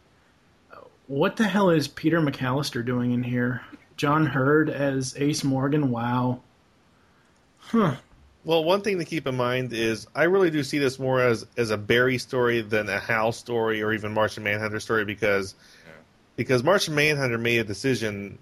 What 1.07 1.35
the 1.35 1.43
hell 1.43 1.69
is 1.69 1.87
Peter 1.87 2.19
McAllister 2.19 2.83
doing 2.83 3.11
in 3.11 3.21
here? 3.23 3.61
John 3.95 4.25
Heard 4.25 4.69
as 4.69 5.15
Ace 5.17 5.43
Morgan. 5.43 5.91
Wow. 5.91 6.41
Huh. 7.67 7.95
Well, 8.43 8.63
one 8.63 8.81
thing 8.81 8.99
to 8.99 9.05
keep 9.05 9.25
in 9.25 9.35
mind 9.35 9.73
is 9.73 10.07
I 10.13 10.23
really 10.23 10.51
do 10.51 10.63
see 10.63 10.77
this 10.77 10.99
more 10.99 11.19
as 11.19 11.45
as 11.57 11.71
a 11.71 11.77
Barry 11.77 12.17
story 12.19 12.61
than 12.61 12.89
a 12.89 12.99
Hal 12.99 13.31
story 13.31 13.81
or 13.81 13.91
even 13.91 14.13
Martian 14.13 14.43
Manhunter 14.43 14.79
story 14.79 15.03
because 15.03 15.55
because 16.35 16.63
Martian 16.63 16.93
Manhunter 16.93 17.37
made 17.37 17.59
a 17.59 17.63
decision 17.63 18.37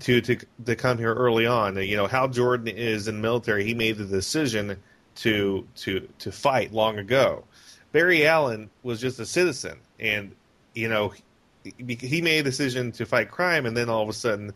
to 0.00 0.20
to 0.20 0.38
to 0.64 0.76
come 0.76 0.98
here 0.98 1.12
early 1.12 1.46
on. 1.46 1.76
You 1.76 1.96
know, 1.96 2.06
Hal 2.06 2.28
Jordan 2.28 2.68
is 2.68 3.08
in 3.08 3.16
the 3.16 3.20
military. 3.20 3.64
He 3.64 3.74
made 3.74 3.96
the 3.96 4.04
decision 4.04 4.76
to 5.16 5.66
to 5.76 6.08
to 6.20 6.32
fight 6.32 6.72
long 6.72 6.98
ago. 6.98 7.44
Barry 7.92 8.26
Allen 8.26 8.70
was 8.82 9.00
just 9.00 9.18
a 9.18 9.26
citizen, 9.26 9.78
and 10.00 10.34
you 10.74 10.88
know 10.88 11.12
he, 11.64 11.96
he 12.00 12.22
made 12.22 12.40
a 12.40 12.42
decision 12.42 12.92
to 12.92 13.06
fight 13.06 13.30
crime, 13.30 13.66
and 13.66 13.76
then 13.76 13.88
all 13.88 14.02
of 14.02 14.08
a 14.08 14.12
sudden, 14.12 14.52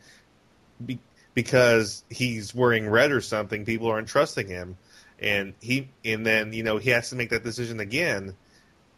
be, 0.85 0.99
because 1.37 2.03
he's 2.11 2.53
wearing 2.53 2.91
red 2.91 3.13
or 3.13 3.21
something, 3.21 3.65
people 3.65 3.87
aren't 3.87 4.09
trusting 4.09 4.49
him, 4.49 4.77
and 5.21 5.55
he 5.61 5.91
and 6.05 6.27
then 6.27 6.53
you 6.53 6.65
know 6.65 6.79
he 6.79 6.91
has 6.91 7.11
to 7.11 7.17
make 7.17 7.31
that 7.31 7.45
decision 7.45 7.79
again. 7.79 8.35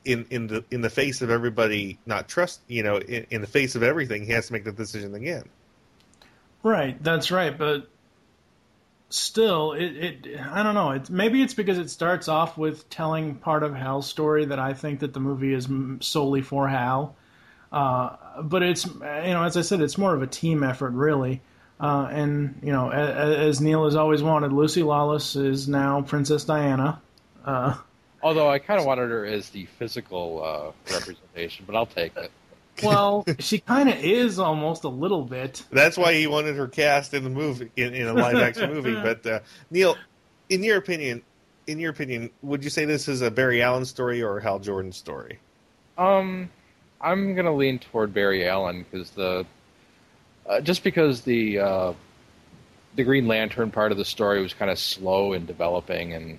In, 0.05 0.25
in 0.31 0.47
the 0.47 0.65
in 0.71 0.81
the 0.81 0.89
face 0.89 1.21
of 1.21 1.29
everybody 1.29 1.99
not 2.07 2.29
trust 2.29 2.61
you 2.67 2.83
know 2.83 2.97
in, 2.97 3.27
in 3.31 3.41
the 3.43 3.47
face 3.47 3.75
of 3.75 3.83
everything 3.83 4.25
he 4.25 4.33
has 4.33 4.47
to 4.47 4.55
make 4.55 4.65
that 4.65 4.77
decision 4.77 5.15
again 5.15 5.43
Right, 6.63 7.03
that's 7.03 7.31
right, 7.31 7.57
but 7.57 7.89
still, 9.11 9.73
it, 9.73 9.97
it 9.97 10.41
I 10.41 10.63
don't 10.63 10.75
know. 10.75 10.91
It's 10.91 11.09
maybe 11.09 11.43
it's 11.43 11.55
because 11.55 11.79
it 11.79 11.89
starts 11.89 12.29
off 12.29 12.59
with 12.59 12.91
telling 12.91 13.37
part 13.37 13.63
of 13.63 13.75
Hal's 13.75 14.07
story 14.07 14.47
that 14.47 14.59
I 14.59 14.75
think 14.75 15.01
that 15.01 15.13
the 15.13 15.21
movie 15.21 15.55
is 15.55 15.69
solely 16.01 16.43
for 16.43 16.69
Hal. 16.69 17.17
Uh, 17.71 18.43
but 18.43 18.63
it's 18.63 18.87
you 18.87 18.93
know, 19.01 19.45
as 19.45 19.57
I 19.57 19.63
said, 19.63 19.81
it's 19.81 19.99
more 19.99 20.15
of 20.15 20.23
a 20.23 20.27
team 20.27 20.65
effort, 20.65 20.91
really. 20.91 21.43
Uh, 21.81 22.09
and 22.11 22.59
you 22.63 22.73
know, 22.73 22.91
as, 22.91 23.37
as 23.37 23.61
Neil 23.61 23.85
has 23.85 23.95
always 23.95 24.23
wanted, 24.23 24.53
Lucy 24.53 24.83
Lawless 24.83 25.37
is 25.37 25.69
now 25.69 26.03
Princess 26.03 26.45
Diana. 26.45 27.01
Uh, 27.45 27.77
Although 28.23 28.51
I 28.51 28.59
kind 28.59 28.81
of 28.81 28.87
wanted 28.87 29.11
her 29.11 29.25
as 29.25 29.51
the 29.51 29.67
physical 29.67 30.43
uh, 30.43 30.93
representation, 30.93 31.65
but 31.67 31.77
I'll 31.77 31.87
take 31.87 32.17
it. 32.17 32.33
well, 32.83 33.25
she 33.39 33.61
kind 33.61 33.89
of 33.89 33.97
is 33.97 34.41
almost 34.41 34.83
a 34.85 34.89
little 34.89 35.23
bit. 35.23 35.63
That's 35.71 35.97
why 35.97 36.15
he 36.15 36.27
wanted 36.27 36.57
her 36.57 36.67
cast 36.67 37.15
in 37.15 37.23
the 37.23 37.31
movie 37.31 37.71
in, 37.77 37.95
in 37.95 38.09
a 38.09 38.13
live 38.13 38.37
action 38.37 38.73
movie. 38.73 38.95
But 39.03 39.25
uh, 39.25 39.41
Neil, 39.71 39.97
in 40.49 40.65
your 40.65 40.79
opinion, 40.79 41.23
in 41.69 41.79
your 41.79 41.91
opinion, 41.91 42.31
would 42.43 42.65
you 42.65 42.71
say 42.71 42.87
this 42.87 43.07
is 43.07 43.23
a 43.23 43.31
Barry 43.31 43.63
Allen 43.63 43.85
story 43.85 44.21
or 44.23 44.39
a 44.39 44.43
Hal 44.43 44.59
Jordan 44.59 44.91
story? 44.91 45.39
Um, 45.97 46.51
I'm 47.01 47.35
gonna 47.37 47.55
lean 47.55 47.79
toward 47.79 48.13
Barry 48.13 48.49
Allen 48.49 48.85
because 48.91 49.11
the 49.11 49.47
uh, 50.49 50.61
just 50.61 50.83
because 50.83 51.23
the 51.23 51.59
uh, 51.59 51.93
the 52.97 53.05
Green 53.05 53.29
Lantern 53.29 53.71
part 53.71 53.93
of 53.93 53.99
the 53.99 54.05
story 54.05 54.43
was 54.43 54.55
kind 54.55 54.71
of 54.71 54.79
slow 54.79 55.33
in 55.33 55.47
developing, 55.47 56.15
and 56.15 56.39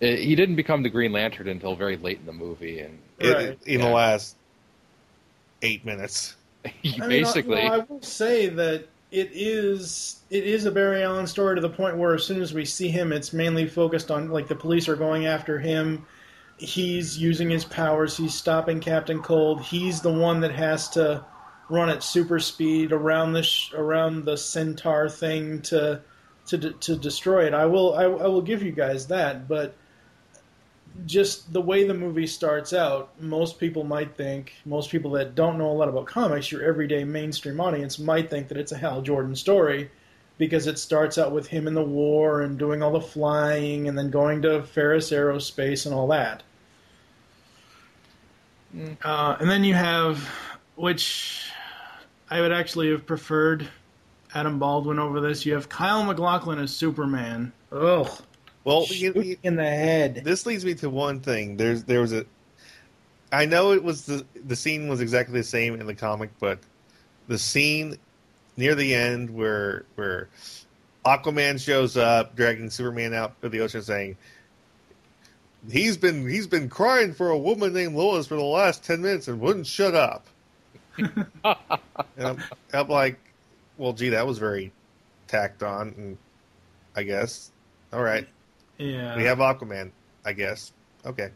it, 0.00 0.20
he 0.20 0.34
didn't 0.34 0.56
become 0.56 0.82
the 0.82 0.88
Green 0.90 1.12
Lantern 1.12 1.48
until 1.48 1.76
very 1.76 1.96
late 1.96 2.18
in 2.18 2.26
the 2.26 2.32
movie, 2.32 2.80
and 2.80 2.98
It- 3.18 3.34
Right. 3.34 3.58
in 3.66 3.80
Yeah. 3.80 3.86
the 3.88 3.92
last 3.94 4.36
eight 5.62 5.84
minutes. 5.84 6.36
he 6.82 6.94
I 7.02 7.06
mean, 7.06 7.08
basically. 7.22 7.60
I, 7.62 7.68
well, 7.68 7.80
I 7.80 7.84
will 7.92 8.02
say 8.02 8.48
that 8.48 8.86
it 9.10 9.30
is 9.32 10.20
it 10.30 10.44
is 10.44 10.64
a 10.66 10.70
Barry 10.70 11.02
Allen 11.02 11.26
story 11.26 11.56
to 11.56 11.60
the 11.60 11.68
point 11.68 11.96
where 11.98 12.14
as 12.14 12.24
soon 12.24 12.40
as 12.40 12.54
we 12.54 12.64
see 12.64 12.88
him, 12.88 13.12
it's 13.12 13.32
mainly 13.32 13.66
focused 13.66 14.10
on 14.10 14.30
like 14.30 14.48
the 14.48 14.54
police 14.54 14.88
are 14.88 14.96
going 14.96 15.26
after 15.26 15.58
him. 15.58 16.06
He's 16.58 17.16
using 17.18 17.48
his 17.50 17.64
powers. 17.64 18.16
He's 18.16 18.34
stopping 18.34 18.80
Captain 18.80 19.20
Cold. 19.22 19.62
He's 19.62 20.00
the 20.02 20.12
one 20.12 20.40
that 20.40 20.52
has 20.52 20.88
to 20.90 21.24
run 21.70 21.88
at 21.88 22.02
super 22.02 22.38
speed 22.40 22.92
around 22.92 23.32
the 23.32 23.42
sh- 23.42 23.72
around 23.74 24.24
the 24.24 24.36
centaur 24.36 25.08
thing 25.08 25.62
to 25.62 26.00
to 26.46 26.58
de- 26.58 26.72
to 26.72 26.96
destroy 26.96 27.46
it. 27.46 27.54
I 27.54 27.66
will 27.66 27.94
I, 27.94 28.04
I 28.04 28.26
will 28.26 28.42
give 28.42 28.62
you 28.62 28.72
guys 28.72 29.06
that, 29.08 29.48
but 29.48 29.74
just 31.06 31.52
the 31.52 31.60
way 31.60 31.84
the 31.84 31.94
movie 31.94 32.26
starts 32.26 32.72
out, 32.72 33.10
most 33.20 33.58
people 33.58 33.84
might 33.84 34.16
think, 34.16 34.54
most 34.64 34.90
people 34.90 35.12
that 35.12 35.34
don't 35.34 35.56
know 35.56 35.70
a 35.70 35.72
lot 35.72 35.88
about 35.88 36.06
comics, 36.06 36.50
your 36.50 36.62
everyday 36.62 37.04
mainstream 37.04 37.60
audience 37.60 37.98
might 37.98 38.28
think 38.28 38.48
that 38.48 38.58
it's 38.58 38.72
a 38.72 38.78
Hal 38.78 39.00
Jordan 39.00 39.34
story 39.36 39.90
because 40.38 40.66
it 40.66 40.78
starts 40.78 41.18
out 41.18 41.32
with 41.32 41.46
him 41.46 41.66
in 41.66 41.74
the 41.74 41.82
war 41.82 42.40
and 42.40 42.58
doing 42.58 42.82
all 42.82 42.92
the 42.92 43.00
flying 43.00 43.88
and 43.88 43.96
then 43.96 44.10
going 44.10 44.42
to 44.42 44.62
Ferris 44.62 45.10
Aerospace 45.10 45.86
and 45.86 45.94
all 45.94 46.08
that. 46.08 46.42
Uh, 49.04 49.36
and 49.38 49.50
then 49.50 49.64
you 49.64 49.74
have, 49.74 50.28
which 50.76 51.49
I 52.30 52.40
would 52.40 52.52
actually 52.52 52.90
have 52.90 53.06
preferred 53.06 53.68
Adam 54.34 54.58
Baldwin 54.58 54.98
over 54.98 55.20
this. 55.20 55.44
You 55.44 55.54
have 55.54 55.68
Kyle 55.68 56.04
MacLachlan 56.04 56.58
as 56.60 56.72
Superman. 56.74 57.52
Ugh. 57.72 58.08
Well, 58.64 58.86
you- 58.88 59.12
you- 59.14 59.36
in 59.42 59.56
the 59.56 59.64
head. 59.64 60.22
this 60.24 60.46
leads 60.46 60.64
me 60.64 60.74
to 60.74 60.90
one 60.90 61.20
thing. 61.20 61.56
There's 61.56 61.84
there 61.84 62.00
was 62.00 62.12
a. 62.12 62.24
I 63.32 63.46
know 63.46 63.72
it 63.72 63.82
was 63.82 64.04
the 64.06 64.24
the 64.46 64.56
scene 64.56 64.88
was 64.88 65.00
exactly 65.00 65.38
the 65.38 65.44
same 65.44 65.74
in 65.80 65.86
the 65.86 65.94
comic, 65.94 66.30
but 66.40 66.58
the 67.28 67.38
scene 67.38 67.96
near 68.56 68.74
the 68.74 68.94
end 68.94 69.30
where 69.30 69.84
where 69.94 70.28
Aquaman 71.06 71.58
shows 71.58 71.96
up, 71.96 72.36
dragging 72.36 72.68
Superman 72.70 73.14
out 73.14 73.34
of 73.42 73.50
the 73.52 73.60
ocean, 73.60 73.82
saying. 73.82 74.16
He's 75.70 75.96
been 75.98 76.26
he's 76.28 76.46
been 76.46 76.68
crying 76.70 77.12
for 77.12 77.28
a 77.30 77.36
woman 77.38 77.72
named 77.74 77.94
Lois 77.94 78.26
for 78.26 78.34
the 78.36 78.42
last 78.42 78.82
ten 78.84 79.02
minutes 79.02 79.28
and 79.28 79.40
wouldn't 79.40 79.66
shut 79.66 79.94
up. 79.94 80.26
and 82.16 82.26
I'm, 82.26 82.42
I'm 82.72 82.88
like, 82.88 83.18
well, 83.78 83.92
gee, 83.92 84.10
that 84.10 84.26
was 84.26 84.38
very 84.38 84.72
tacked 85.28 85.62
on, 85.62 85.94
and 85.96 86.18
I 86.96 87.02
guess, 87.04 87.50
all 87.92 88.02
right, 88.02 88.26
Yeah. 88.78 89.16
we 89.16 89.24
have 89.24 89.38
Aquaman, 89.38 89.90
I 90.24 90.32
guess. 90.32 90.72
Okay. 91.06 91.30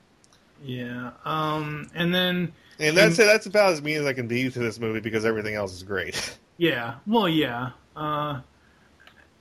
Yeah. 0.65 1.11
Um, 1.25 1.91
and 1.95 2.15
then 2.15 2.53
And 2.79 2.97
that's 2.97 3.19
it. 3.19 3.25
That's 3.27 3.47
about 3.47 3.73
as 3.73 3.83
mean 3.83 3.99
as 3.99 4.07
I 4.07 4.13
can 4.13 4.29
be 4.29 4.51
to 4.51 4.59
this 4.59 4.79
movie 4.81 5.01
because 5.01 5.25
everything 5.25 5.55
else 5.55 5.73
is 5.73 5.83
great. 5.83 6.37
Yeah, 6.57 6.95
well, 7.05 7.29
yeah. 7.29 7.71
Uh, 7.97 8.41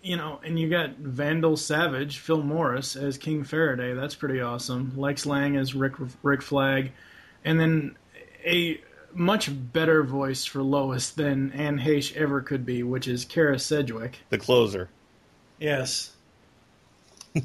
you 0.02 0.18
know, 0.18 0.40
and 0.44 0.60
you 0.60 0.68
got 0.68 0.96
Vandal 0.98 1.56
Savage, 1.56 2.18
Phil 2.18 2.42
Morris 2.42 2.96
as 2.96 3.20
King 3.20 3.44
Faraday. 3.44 3.94
That's 3.94 4.16
pretty 4.16 4.42
awesome. 4.42 4.94
Lex 4.98 5.28
Lang 5.28 5.56
as 5.56 5.76
Rick 5.76 5.94
Rick 6.24 6.42
Flag, 6.42 6.92
and 7.46 7.60
then 7.60 7.96
a 8.44 8.82
much 9.16 9.50
better 9.74 10.04
voice 10.04 10.46
for 10.46 10.62
Lois 10.64 11.12
than 11.12 11.52
Anne 11.52 11.80
Heche 11.80 12.16
ever 12.16 12.42
could 12.42 12.66
be, 12.66 12.84
which 12.84 13.08
is 13.08 13.26
Kara 13.26 13.60
Sedgwick. 13.60 14.20
the 14.30 14.38
closer. 14.38 14.90
Yes. 15.60 16.12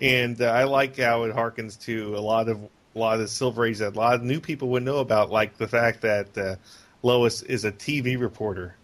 And 0.00 0.40
uh, 0.40 0.46
I 0.46 0.64
like 0.64 0.96
how 0.98 1.22
it 1.24 1.34
harkens 1.34 1.80
to 1.82 2.16
a 2.16 2.20
lot 2.20 2.48
of 2.48 2.60
a 2.94 2.98
lot 2.98 3.20
of 3.20 3.28
Silver 3.30 3.66
Age 3.66 3.78
that 3.78 3.94
a 3.94 3.98
lot 3.98 4.14
of 4.14 4.22
new 4.22 4.40
people 4.40 4.68
would 4.70 4.82
know 4.82 4.98
about, 4.98 5.30
like 5.30 5.56
the 5.58 5.68
fact 5.68 6.02
that 6.02 6.36
uh, 6.36 6.56
Lois 7.02 7.42
is 7.42 7.64
a 7.64 7.72
TV 7.72 8.18
reporter. 8.18 8.74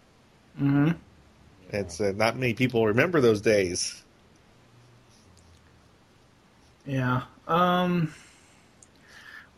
hmm 0.57 0.91
It's 1.69 1.99
uh, 2.01 2.13
not 2.15 2.37
many 2.37 2.53
people 2.53 2.85
remember 2.85 3.21
those 3.21 3.41
days. 3.41 4.03
Yeah. 6.85 7.23
Um. 7.47 8.13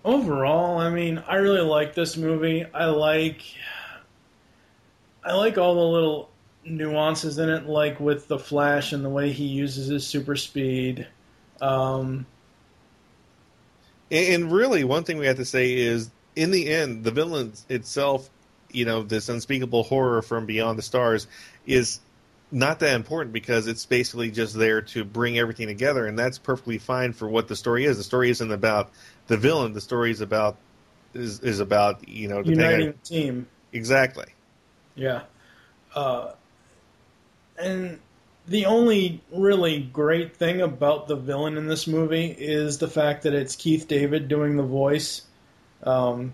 Overall, 0.05 0.77
I 0.77 0.91
mean, 0.91 1.21
I 1.27 1.37
really 1.37 1.61
like 1.61 1.95
this 1.95 2.15
movie. 2.15 2.63
I 2.73 2.85
like. 2.85 3.41
I 5.23 5.33
like 5.33 5.57
all 5.57 5.73
the 5.73 5.81
little 5.81 6.29
nuances 6.63 7.39
in 7.39 7.49
it, 7.49 7.65
like 7.65 7.99
with 7.99 8.27
the 8.27 8.37
Flash 8.37 8.93
and 8.93 9.03
the 9.03 9.09
way 9.09 9.31
he 9.31 9.45
uses 9.45 9.87
his 9.87 10.05
super 10.05 10.35
speed. 10.35 11.07
Um, 11.59 12.27
And, 14.11 14.43
and 14.43 14.51
really, 14.51 14.83
one 14.83 15.03
thing 15.03 15.17
we 15.17 15.25
have 15.25 15.37
to 15.37 15.45
say 15.45 15.73
is, 15.73 16.11
in 16.35 16.51
the 16.51 16.69
end, 16.69 17.03
the 17.03 17.11
villain 17.11 17.53
itself, 17.69 18.29
you 18.71 18.85
know, 18.85 19.03
this 19.03 19.29
unspeakable 19.29 19.83
horror 19.83 20.21
from 20.21 20.45
beyond 20.45 20.77
the 20.77 20.83
stars, 20.83 21.27
is 21.65 21.99
not 22.51 22.79
that 22.79 22.95
important 22.95 23.33
because 23.33 23.67
it's 23.67 23.85
basically 23.85 24.31
just 24.31 24.55
there 24.55 24.81
to 24.81 25.03
bring 25.03 25.37
everything 25.37 25.67
together, 25.67 26.05
and 26.05 26.17
that's 26.17 26.37
perfectly 26.37 26.77
fine 26.77 27.13
for 27.13 27.27
what 27.27 27.47
the 27.47 27.55
story 27.55 27.85
is. 27.85 27.97
The 27.97 28.03
story 28.03 28.29
isn't 28.29 28.51
about 28.51 28.91
the 29.27 29.37
villain. 29.37 29.73
The 29.73 29.81
story 29.81 30.11
is 30.11 30.21
about 30.21 30.57
is 31.13 31.39
is 31.39 31.59
about 31.59 32.07
you 32.07 32.27
know 32.27 32.39
on- 32.39 32.45
uniting 32.45 32.87
the 32.87 33.09
team. 33.09 33.47
exactly. 33.73 34.27
Yeah. 34.95 35.21
Uh, 35.93 36.31
and 37.57 37.99
the 38.47 38.65
only 38.65 39.21
really 39.31 39.79
great 39.79 40.35
thing 40.35 40.61
about 40.61 41.07
the 41.07 41.15
villain 41.15 41.57
in 41.57 41.67
this 41.67 41.87
movie 41.87 42.27
is 42.27 42.77
the 42.77 42.87
fact 42.87 43.23
that 43.23 43.33
it's 43.33 43.55
Keith 43.55 43.87
David 43.87 44.27
doing 44.27 44.55
the 44.55 44.63
voice. 44.63 45.23
Um, 45.83 46.33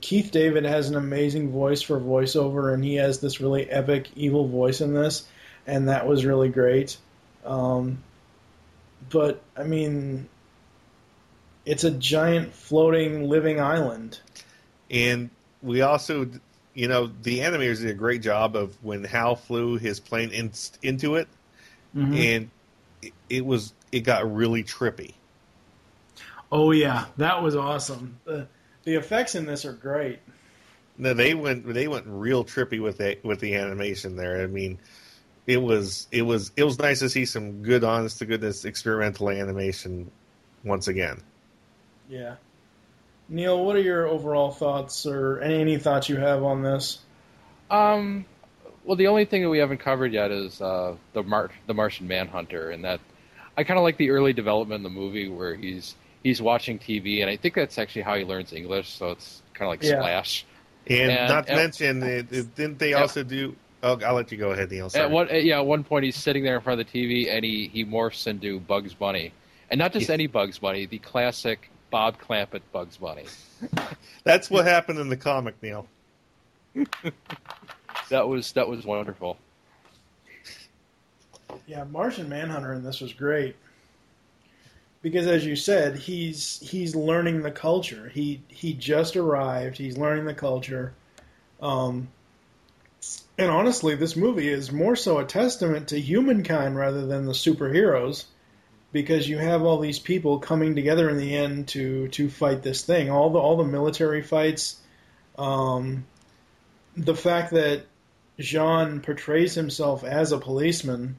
Keith 0.00 0.30
David 0.30 0.64
has 0.64 0.90
an 0.90 0.96
amazing 0.96 1.50
voice 1.50 1.82
for 1.82 1.98
voiceover, 1.98 2.72
and 2.72 2.84
he 2.84 2.96
has 2.96 3.20
this 3.20 3.40
really 3.40 3.68
epic 3.70 4.08
evil 4.14 4.46
voice 4.46 4.80
in 4.80 4.94
this, 4.94 5.26
and 5.66 5.88
that 5.88 6.06
was 6.06 6.24
really 6.24 6.48
great. 6.48 6.96
Um, 7.44 8.02
but, 9.10 9.42
I 9.56 9.64
mean, 9.64 10.28
it's 11.66 11.84
a 11.84 11.90
giant 11.90 12.52
floating 12.52 13.28
living 13.28 13.60
island. 13.60 14.20
And 14.90 15.30
we 15.62 15.80
also, 15.82 16.28
you 16.74 16.88
know, 16.88 17.10
the 17.22 17.40
animators 17.40 17.80
did 17.80 17.90
a 17.90 17.94
great 17.94 18.22
job 18.22 18.56
of 18.56 18.76
when 18.82 19.04
Hal 19.04 19.36
flew 19.36 19.78
his 19.78 20.00
plane 20.00 20.30
in, 20.30 20.52
into 20.82 21.16
it, 21.16 21.28
and 21.96 22.50
it, 23.02 23.12
it 23.30 23.46
was 23.46 23.72
it 23.92 24.00
got 24.00 24.34
really 24.34 24.64
trippy. 24.64 25.14
Oh 26.50 26.72
yeah, 26.72 27.06
that 27.16 27.42
was 27.42 27.56
awesome. 27.56 28.18
The 28.24 28.46
the 28.84 28.96
effects 28.96 29.34
in 29.34 29.46
this 29.46 29.64
are 29.64 29.72
great. 29.72 30.18
No, 30.98 31.14
they 31.14 31.34
went 31.34 31.72
they 31.72 31.88
went 31.88 32.06
real 32.06 32.44
trippy 32.44 32.80
with 32.80 32.98
the 32.98 33.18
with 33.22 33.40
the 33.40 33.54
animation 33.54 34.16
there. 34.16 34.42
I 34.42 34.46
mean, 34.46 34.78
it 35.46 35.58
was 35.58 36.06
it 36.10 36.22
was 36.22 36.50
it 36.56 36.64
was 36.64 36.78
nice 36.78 37.00
to 37.00 37.08
see 37.10 37.24
some 37.26 37.62
good, 37.62 37.84
honest 37.84 38.18
to 38.20 38.26
goodness 38.26 38.64
experimental 38.64 39.30
animation 39.30 40.10
once 40.64 40.88
again. 40.88 41.20
Yeah. 42.08 42.36
Neil, 43.28 43.64
what 43.64 43.76
are 43.76 43.80
your 43.80 44.06
overall 44.06 44.50
thoughts 44.50 45.06
or 45.06 45.40
any, 45.40 45.60
any 45.60 45.78
thoughts 45.78 46.08
you 46.08 46.16
have 46.16 46.42
on 46.42 46.62
this? 46.62 46.98
Um, 47.70 48.26
well, 48.84 48.96
the 48.96 49.06
only 49.06 49.24
thing 49.24 49.42
that 49.42 49.48
we 49.48 49.58
haven't 49.58 49.78
covered 49.78 50.12
yet 50.12 50.30
is 50.30 50.60
uh, 50.60 50.94
the 51.14 51.22
Mar- 51.22 51.50
the 51.66 51.72
Martian 51.74 52.06
Manhunter, 52.06 52.70
and 52.70 52.84
that 52.84 53.00
I 53.56 53.64
kind 53.64 53.78
of 53.78 53.82
like 53.84 53.96
the 53.96 54.10
early 54.10 54.32
development 54.34 54.78
in 54.78 54.82
the 54.82 54.90
movie 55.00 55.28
where 55.28 55.54
he's 55.54 55.94
he's 56.22 56.40
watching 56.42 56.78
TV, 56.78 57.20
and 57.22 57.30
I 57.30 57.36
think 57.36 57.54
that's 57.54 57.78
actually 57.78 58.02
how 58.02 58.14
he 58.16 58.24
learns 58.24 58.52
English. 58.52 58.90
So 58.90 59.10
it's 59.12 59.42
kind 59.54 59.66
of 59.66 59.70
like 59.70 59.82
Yeah. 59.82 60.00
Splash. 60.00 60.44
And, 60.86 61.10
And- 61.12 61.28
not 61.30 61.46
to 61.46 61.52
and- 61.52 61.60
mention, 61.62 62.02
it, 62.02 62.30
it- 62.32 62.54
didn't 62.54 62.78
they 62.78 62.90
Yeah. 62.90 63.00
also 63.00 63.22
do? 63.22 63.56
Oh, 63.84 64.00
I'll 64.00 64.14
let 64.14 64.32
you 64.32 64.38
go 64.38 64.50
ahead, 64.52 64.70
Neil. 64.70 64.88
Sorry. 64.88 65.04
At 65.04 65.10
one, 65.10 65.28
yeah, 65.30 65.58
at 65.58 65.66
one 65.66 65.84
point 65.84 66.06
he's 66.06 66.16
sitting 66.16 66.42
there 66.42 66.56
in 66.56 66.62
front 66.62 66.80
of 66.80 66.90
the 66.90 66.98
TV, 67.06 67.30
and 67.30 67.44
he 67.44 67.68
he 67.68 67.84
morphs 67.84 68.26
into 68.26 68.58
Bugs 68.60 68.94
Bunny, 68.94 69.30
and 69.70 69.78
not 69.78 69.92
just 69.92 70.08
Yeah. 70.08 70.14
any 70.14 70.26
Bugs 70.26 70.58
Bunny, 70.58 70.86
the 70.86 70.98
classic 70.98 71.70
Bob 71.90 72.18
Clampett 72.20 72.62
Bugs 72.72 72.96
Bunny. 72.96 73.26
That's 74.24 74.50
what 74.50 74.64
happened 74.64 74.98
in 74.98 75.08
the 75.10 75.16
comic, 75.16 75.54
Neil. 75.62 75.86
That 78.10 78.28
was 78.28 78.52
that 78.52 78.68
was 78.68 78.84
wonderful. 78.84 79.38
Yeah, 81.66 81.84
Martian 81.84 82.28
Manhunter 82.28 82.72
in 82.74 82.82
this 82.82 83.00
was 83.00 83.12
great. 83.12 83.56
Because 85.00 85.26
as 85.26 85.44
you 85.46 85.56
said, 85.56 85.96
he's 85.96 86.60
he's 86.60 86.94
learning 86.94 87.42
the 87.42 87.50
culture. 87.50 88.10
He 88.12 88.42
he 88.48 88.74
just 88.74 89.16
arrived. 89.16 89.78
He's 89.78 89.96
learning 89.96 90.24
the 90.26 90.34
culture. 90.34 90.92
Um, 91.62 92.08
and 93.36 93.50
honestly, 93.50 93.94
this 93.94 94.16
movie 94.16 94.48
is 94.48 94.70
more 94.70 94.96
so 94.96 95.18
a 95.18 95.24
testament 95.24 95.88
to 95.88 96.00
humankind 96.00 96.76
rather 96.76 97.06
than 97.06 97.26
the 97.26 97.32
superheroes, 97.32 98.26
because 98.92 99.28
you 99.28 99.38
have 99.38 99.62
all 99.62 99.78
these 99.78 99.98
people 99.98 100.38
coming 100.38 100.76
together 100.76 101.10
in 101.10 101.18
the 101.18 101.34
end 101.34 101.68
to 101.68 102.08
to 102.08 102.30
fight 102.30 102.62
this 102.62 102.84
thing. 102.84 103.10
All 103.10 103.30
the 103.30 103.38
all 103.38 103.56
the 103.56 103.64
military 103.64 104.22
fights, 104.22 104.80
um, 105.36 106.04
the 106.96 107.16
fact 107.16 107.52
that 107.52 107.86
Jean 108.38 109.00
portrays 109.00 109.54
himself 109.54 110.04
as 110.04 110.32
a 110.32 110.38
policeman. 110.38 111.16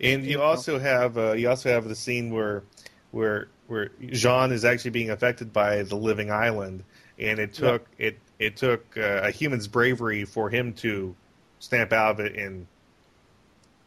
And 0.00 0.24
you 0.24 0.40
also 0.40 0.78
have 0.78 1.16
uh, 1.16 1.32
you 1.32 1.48
also 1.48 1.70
have 1.70 1.88
the 1.88 1.94
scene 1.94 2.30
where 2.30 2.62
where 3.10 3.48
where 3.68 3.90
Jean 4.10 4.52
is 4.52 4.64
actually 4.64 4.90
being 4.90 5.10
affected 5.10 5.52
by 5.52 5.82
the 5.82 5.96
living 5.96 6.30
island, 6.30 6.84
and 7.18 7.38
it 7.38 7.54
took 7.54 7.86
it 7.98 8.18
it 8.40 8.56
took 8.56 8.96
uh, 8.96 9.20
a 9.22 9.30
human's 9.30 9.68
bravery 9.68 10.24
for 10.24 10.50
him 10.50 10.72
to 10.72 11.14
snap 11.60 11.92
out 11.92 12.12
of 12.12 12.20
it 12.20 12.34
and 12.36 12.66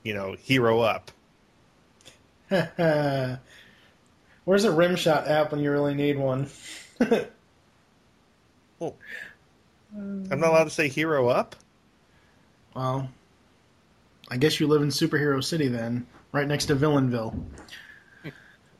you 0.03 0.13
know 0.13 0.35
hero 0.39 0.79
up. 0.79 1.11
Where's 4.45 4.63
a 4.63 4.71
rim 4.71 4.95
shot 4.95 5.27
app 5.27 5.51
when 5.51 5.59
you 5.59 5.71
really 5.71 5.95
need 5.95 6.17
one? 6.17 6.49
I'm 7.01 7.19
not 10.39 10.49
allowed 10.49 10.65
to 10.65 10.69
say 10.69 10.87
hero 10.87 11.27
up. 11.29 11.55
well, 12.75 13.09
I 14.29 14.37
guess 14.37 14.59
you 14.59 14.67
live 14.67 14.81
in 14.81 14.89
Superhero 14.89 15.43
City 15.43 15.67
then, 15.67 16.05
right 16.31 16.47
next 16.47 16.65
to 16.67 16.75
Villainville. 16.75 17.43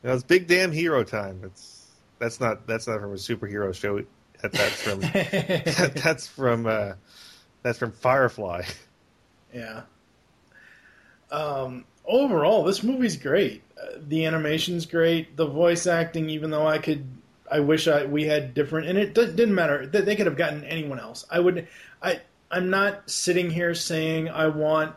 Now, 0.02 0.12
it's 0.12 0.22
big 0.22 0.46
damn 0.46 0.70
hero 0.70 1.02
time. 1.02 1.40
It's 1.44 1.86
that's 2.18 2.38
not 2.38 2.66
that's 2.66 2.86
not 2.86 3.00
from 3.00 3.12
a 3.12 3.16
superhero 3.16 3.74
show. 3.74 4.04
That, 4.44 4.52
that's 4.52 4.82
from 4.82 5.00
that's 6.02 6.26
from 6.26 6.66
uh, 6.66 6.92
that's 7.62 7.78
from 7.78 7.92
Firefly. 7.92 8.64
yeah. 9.54 9.82
Um, 11.30 11.86
overall, 12.04 12.62
this 12.62 12.82
movie's 12.82 13.16
great. 13.16 13.62
Uh, 13.80 13.96
the 14.06 14.26
animation's 14.26 14.84
great. 14.84 15.38
The 15.38 15.46
voice 15.46 15.86
acting, 15.86 16.28
even 16.28 16.50
though 16.50 16.66
I 16.66 16.76
could, 16.76 17.06
I 17.50 17.60
wish 17.60 17.88
I 17.88 18.04
we 18.04 18.24
had 18.24 18.52
different, 18.52 18.88
and 18.88 18.98
it 18.98 19.14
d- 19.14 19.32
didn't 19.32 19.54
matter. 19.54 19.86
They, 19.86 20.02
they 20.02 20.14
could 20.14 20.26
have 20.26 20.36
gotten 20.36 20.62
anyone 20.64 21.00
else. 21.00 21.24
I 21.30 21.40
would. 21.40 21.66
I 22.02 22.20
I'm 22.50 22.68
not 22.68 23.08
sitting 23.08 23.48
here 23.48 23.74
saying 23.74 24.28
I 24.28 24.48
want 24.48 24.94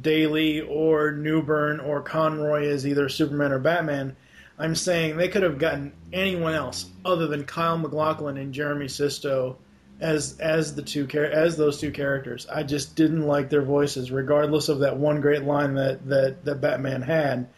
Daly 0.00 0.60
or 0.60 1.10
Newbern 1.10 1.80
or 1.80 2.02
Conroy 2.02 2.68
as 2.68 2.86
either 2.86 3.08
Superman 3.08 3.50
or 3.50 3.58
Batman. 3.58 4.16
I'm 4.58 4.74
saying 4.74 5.16
they 5.16 5.28
could 5.28 5.42
have 5.42 5.58
gotten 5.58 5.92
anyone 6.12 6.54
else 6.54 6.86
other 7.04 7.26
than 7.26 7.44
Kyle 7.44 7.78
MacLachlan 7.78 8.36
and 8.38 8.54
Jeremy 8.54 8.88
Sisto 8.88 9.58
as 10.00 10.38
as 10.38 10.74
the 10.74 10.82
two 10.82 11.08
as 11.10 11.56
those 11.56 11.80
two 11.80 11.90
characters. 11.90 12.46
I 12.46 12.62
just 12.62 12.96
didn't 12.96 13.26
like 13.26 13.50
their 13.50 13.62
voices, 13.62 14.10
regardless 14.10 14.68
of 14.68 14.80
that 14.80 14.98
one 14.98 15.20
great 15.20 15.44
line 15.44 15.74
that 15.74 16.06
that 16.08 16.44
that 16.44 16.60
Batman 16.60 17.02
had. 17.02 17.48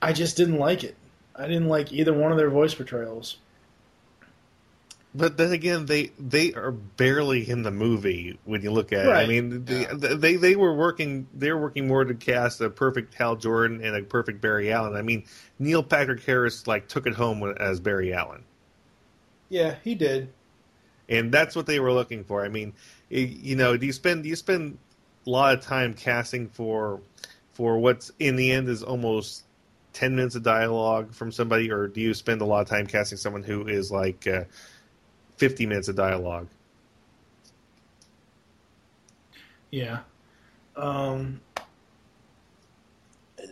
I 0.00 0.12
just 0.12 0.36
didn't 0.36 0.58
like 0.58 0.84
it. 0.84 0.96
I 1.34 1.46
didn't 1.46 1.68
like 1.68 1.92
either 1.92 2.12
one 2.12 2.32
of 2.32 2.38
their 2.38 2.50
voice 2.50 2.74
portrayals. 2.74 3.38
But 5.16 5.36
then 5.36 5.52
again, 5.52 5.86
they 5.86 6.10
they 6.18 6.52
are 6.54 6.72
barely 6.72 7.48
in 7.48 7.62
the 7.62 7.70
movie 7.70 8.38
when 8.44 8.62
you 8.62 8.72
look 8.72 8.92
at 8.92 9.06
it. 9.06 9.16
I 9.16 9.24
mean, 9.24 9.64
the, 9.64 10.16
they 10.18 10.36
they 10.36 10.56
were 10.56 10.74
working 10.74 11.28
they 11.32 11.52
were 11.52 11.60
working 11.60 11.86
more 11.86 12.04
to 12.04 12.14
cast 12.14 12.60
a 12.60 12.68
perfect 12.68 13.14
Hal 13.14 13.36
Jordan 13.36 13.80
and 13.84 13.94
a 13.96 14.02
perfect 14.02 14.40
Barry 14.40 14.72
Allen. 14.72 14.96
I 14.96 15.02
mean, 15.02 15.24
Neil 15.58 15.84
Patrick 15.84 16.22
Harris 16.24 16.66
like 16.66 16.88
took 16.88 17.06
it 17.06 17.14
home 17.14 17.42
as 17.60 17.78
Barry 17.80 18.12
Allen, 18.12 18.44
Yeah, 19.48 19.76
he 19.84 19.94
did. 19.94 20.32
and 21.08 21.30
that's 21.32 21.54
what 21.54 21.66
they 21.66 21.80
were 21.80 21.92
looking 21.92 22.24
for. 22.24 22.44
I 22.44 22.48
mean, 22.48 22.72
you 23.08 23.56
know, 23.56 23.76
do 23.76 23.86
you 23.86 23.92
spend 23.92 24.22
do 24.22 24.28
you 24.28 24.36
spend 24.36 24.78
a 25.26 25.30
lot 25.30 25.54
of 25.54 25.64
time 25.64 25.94
casting 25.94 26.48
for 26.48 27.00
for 27.52 27.78
what's 27.78 28.10
in 28.18 28.36
the 28.36 28.50
end 28.52 28.68
is 28.68 28.82
almost 28.82 29.44
ten 29.92 30.16
minutes 30.16 30.34
of 30.34 30.42
dialogue 30.42 31.14
from 31.14 31.30
somebody, 31.30 31.70
or 31.70 31.86
do 31.88 32.00
you 32.00 32.14
spend 32.14 32.40
a 32.40 32.44
lot 32.44 32.62
of 32.62 32.68
time 32.68 32.86
casting 32.86 33.18
someone 33.18 33.42
who 33.42 33.66
is 33.68 33.90
like 33.92 34.26
uh, 34.26 34.44
fifty 35.36 35.66
minutes 35.66 35.88
of 35.88 35.96
dialogue? 35.96 36.48
Yeah. 39.70 40.00
Um, 40.76 41.40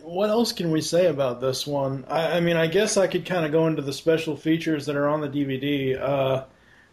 what 0.03 0.29
else 0.29 0.51
can 0.51 0.71
we 0.71 0.81
say 0.81 1.07
about 1.07 1.41
this 1.41 1.65
one? 1.65 2.05
I, 2.07 2.37
I 2.37 2.39
mean, 2.39 2.57
I 2.57 2.67
guess 2.67 2.97
I 2.97 3.07
could 3.07 3.25
kind 3.25 3.45
of 3.45 3.51
go 3.51 3.67
into 3.67 3.81
the 3.81 3.93
special 3.93 4.35
features 4.35 4.85
that 4.85 4.95
are 4.95 5.07
on 5.07 5.21
the 5.21 5.29
DVD. 5.29 5.99
Uh, 5.99 6.45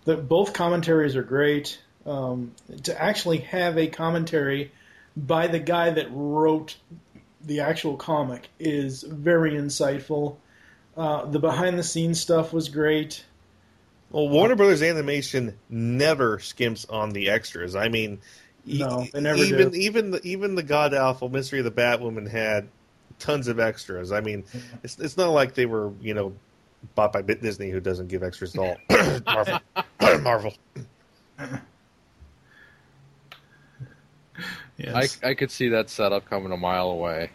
the, 0.05 0.17
both 0.17 0.53
commentaries 0.53 1.17
are 1.17 1.23
great. 1.23 1.81
Um, 2.07 2.53
to 2.85 3.01
actually 3.01 3.39
have 3.39 3.77
a 3.77 3.87
commentary 3.87 4.73
by 5.17 5.49
the 5.49 5.59
guy 5.59 5.91
that 5.91 6.09
wrote 6.11 6.77
the 7.45 7.61
actual 7.61 7.97
comic 7.97 8.49
is 8.59 9.03
very 9.03 9.53
insightful. 9.53 10.37
Uh, 10.97 11.27
the 11.27 11.39
behind 11.39 11.79
the 11.79 11.83
scenes 11.83 12.21
stuff 12.21 12.53
was 12.53 12.69
great. 12.69 13.25
Well, 14.11 14.29
Warner 14.29 14.57
Brothers 14.57 14.83
Animation 14.83 15.57
never 15.69 16.39
skimps 16.39 16.85
on 16.93 17.11
the 17.11 17.31
extras. 17.31 17.77
I 17.77 17.89
mean, 17.89 18.21
No, 18.65 19.07
they 19.13 19.21
never 19.21 19.39
even 19.43 19.71
do. 19.71 19.79
even 19.79 20.11
the, 20.11 20.21
even 20.23 20.55
the 20.57 20.63
God 20.65 20.95
Awful 20.95 21.29
Mystery 21.29 21.61
of 21.61 21.65
the 21.65 21.71
Batwoman 21.71 22.29
had 22.29 22.69
tons 23.21 23.47
of 23.49 23.61
extras. 23.61 24.11
I 24.13 24.21
mean, 24.21 24.45
it's 24.83 24.99
it's 24.99 25.17
not 25.17 25.29
like 25.29 25.55
they 25.55 25.67
were 25.67 25.93
you 26.01 26.15
know 26.15 26.33
bought 26.95 27.13
by 27.13 27.23
Bit 27.23 27.41
Disney, 27.43 27.71
who 27.71 27.79
doesn't 27.81 28.09
give 28.09 28.23
extras 28.23 28.57
at 28.57 28.61
all. 28.61 28.77
Marvel, 29.27 29.61
Marvel. 30.23 30.55
Yes. 34.77 35.19
I, 35.23 35.29
I 35.31 35.35
could 35.35 35.51
see 35.51 35.69
that 35.69 35.91
setup 35.91 36.29
coming 36.29 36.53
a 36.53 36.57
mile 36.57 36.89
away. 36.89 37.31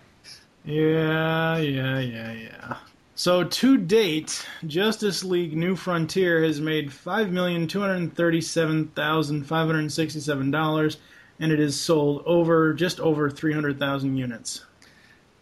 Yeah, 0.64 1.58
yeah, 1.58 2.00
yeah, 2.00 2.32
yeah. 2.34 2.78
So 3.18 3.46
to 3.46 3.78
date, 3.78 4.46
Justice 4.68 5.24
League 5.24 5.56
New 5.56 5.76
Frontier 5.78 6.44
has 6.44 6.60
made 6.60 6.92
five 6.92 7.32
million 7.32 7.66
two 7.68 7.80
hundred 7.80 8.14
thirty-seven 8.16 8.88
thousand 8.90 9.46
five 9.46 9.68
hundred 9.68 9.90
sixty-seven 9.92 10.52
dollars, 10.52 10.98
and 11.40 11.52
it 11.52 11.60
has 11.60 11.80
sold 11.80 12.24
over 12.26 12.74
just 12.74 13.00
over 13.00 13.30
three 13.30 13.54
hundred 13.54 13.80
thousand 13.80 14.18
units. 14.18 14.66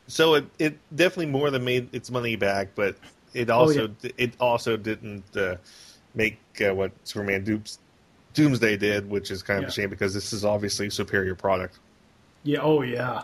So 0.08 0.36
it 0.36 0.46
it 0.60 0.78
definitely 0.96 1.32
more 1.32 1.50
than 1.50 1.64
made 1.66 1.90
its 1.96 2.12
money 2.12 2.36
back, 2.36 2.70
but 2.76 2.96
it 3.34 3.50
also 3.50 3.88
Oh, 3.88 3.96
yeah. 4.04 4.12
it 4.18 4.34
also 4.40 4.78
didn't 4.78 5.36
uh, 5.36 5.56
make 6.14 6.38
uh, 6.64 6.76
what 6.76 6.92
Superman 7.06 7.44
Dooms, 7.44 7.80
Doomsday 8.36 8.78
did, 8.78 9.10
which 9.10 9.32
is 9.32 9.42
kind 9.42 9.58
of 9.58 9.64
Yeah. 9.64 9.70
a 9.70 9.72
shame 9.72 9.90
because 9.90 10.14
this 10.14 10.32
is 10.32 10.46
obviously 10.46 10.88
a 10.88 10.92
superior 10.92 11.34
product. 11.34 11.80
Yeah, 12.44 12.60
oh 12.62 12.84
yeah. 12.84 13.24